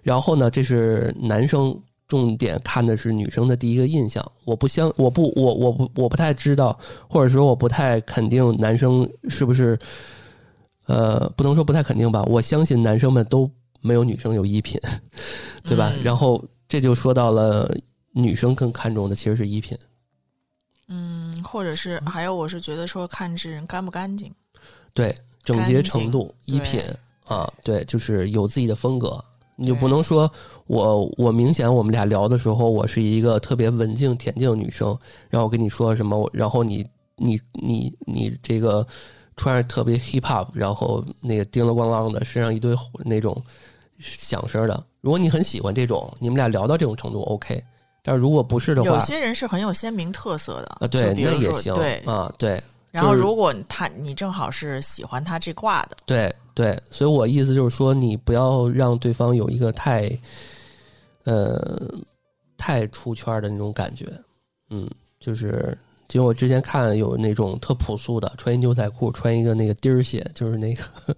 [0.00, 4.24] 然后呢，这是男生重点看的是女生的第一个印象。
[4.44, 9.76] 我不相，我不，我我不我不太知道，或者说我不太肯定男生是不是，
[10.86, 12.22] 呃，不能说不太肯定吧。
[12.28, 13.50] 我相信男生们都
[13.80, 14.80] 没有女生有衣品，
[15.66, 15.90] 对吧？
[15.96, 17.68] 嗯然后这就说到了
[18.12, 19.76] 女生更看重的其实是衣品。
[20.94, 24.30] 嗯，或者是还有，我是觉得说看这人干不干净，
[24.92, 26.82] 对整洁程度、衣品
[27.24, 29.24] 啊，对，就是有自己的风格。
[29.56, 30.30] 你就不能说
[30.66, 34.88] 我我明显我们俩聊的时候，我是一个特别文静恬静的女生，
[35.30, 36.86] 然后我跟你说什么，然后你
[37.16, 38.86] 你你你这个
[39.36, 43.40] 穿着特别 hip hop，然后那个叮了咣啷的，身上一堆那种
[43.98, 44.84] 响声的。
[45.00, 47.62] 如果你很喜欢这种，你们俩聊到这种程度 OK，
[48.02, 51.98] 但是如果不是的话，有些人是很有鲜明特色的啊，对，那也行，对。
[52.00, 52.62] 啊，对。
[52.90, 60.10] 然后，如果他你正好是喜欢他这挂的，对对，所以我意思就是说，你不要让对方有一个太，
[61.24, 61.90] 呃，
[62.58, 64.06] 太出圈的那种感觉。
[64.68, 64.86] 嗯，
[65.18, 65.74] 就是，
[66.06, 70.82] 就我之前看有那种特朴素的，穿一牛仔裤，穿一个那个钉儿鞋，就是那个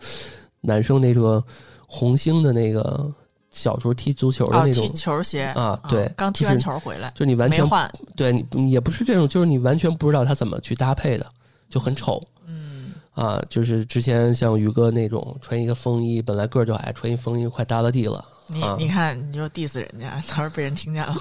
[0.60, 1.42] 男生那个
[1.88, 3.12] 红星的那个
[3.54, 11.24] 小时候踢足球的啊，那种踢，球鞋啊对刚踢完球回来就你完全没换，对你也不是这种，就是你完全不知道他怎么去搭配的，
[11.70, 12.20] 就很丑。
[12.46, 18.24] 嗯，啊，就是之前像宇哥那种穿一个风衣，本来个儿就矮，穿一风衣快耷拉地了。
[18.48, 21.14] 你啊你看，你就 diss 人家，到时候被人听见了，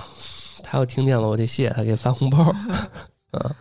[0.62, 2.52] 他要听见了，我得谢他，给发红包。
[3.32, 3.54] 啊，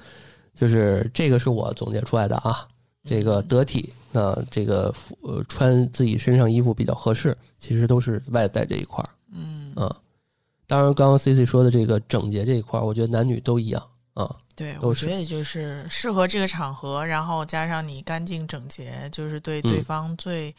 [0.54, 2.68] 就是这个是我总结出来的啊，
[3.06, 9.10] 这个得体，呃，这个服呃穿自己身上衣服比较合适，其实都是外在这一块儿。
[9.32, 9.96] 嗯，啊，
[10.68, 14.36] 当然刚刚 C C 说的这个整洁这一块儿，我觉得男女都一样啊。
[14.56, 20.56] 对，我觉得就是适合这个场合，然后加上你干净整洁，就是对对嗯方最，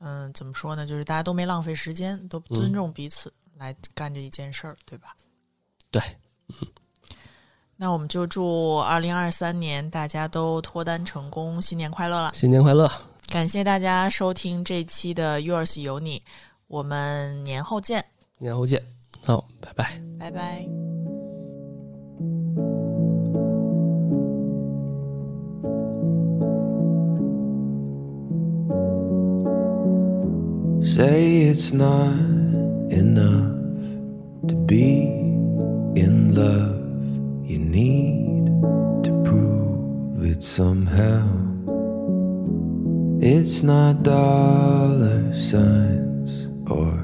[0.00, 0.84] 嗯、怎么说呢？
[0.86, 5.16] 就是大家都没浪费时间，都尊嗯重彼此来干这一件事儿，对吧？
[5.90, 6.02] 对，
[7.82, 12.30] 那我们就祝二零二三年大家都脱单成功，新年快乐了！
[12.32, 12.88] 新年快乐，
[13.28, 16.22] 感谢大家收听这期的 Yours 有你，
[16.68, 18.04] 我们年后见，
[18.38, 18.80] 年后见，
[19.24, 20.00] 好，拜拜。
[20.16, 20.64] 拜拜。
[30.84, 32.14] Say it's not
[32.92, 33.50] enough
[34.46, 35.08] to be
[35.96, 36.81] in love.
[37.52, 38.46] You need
[39.04, 41.28] to prove it somehow.
[43.20, 46.94] It's not dollar signs or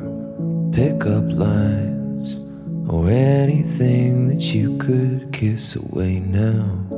[0.73, 2.41] pickup lines
[2.89, 6.98] or anything that you could kiss away now.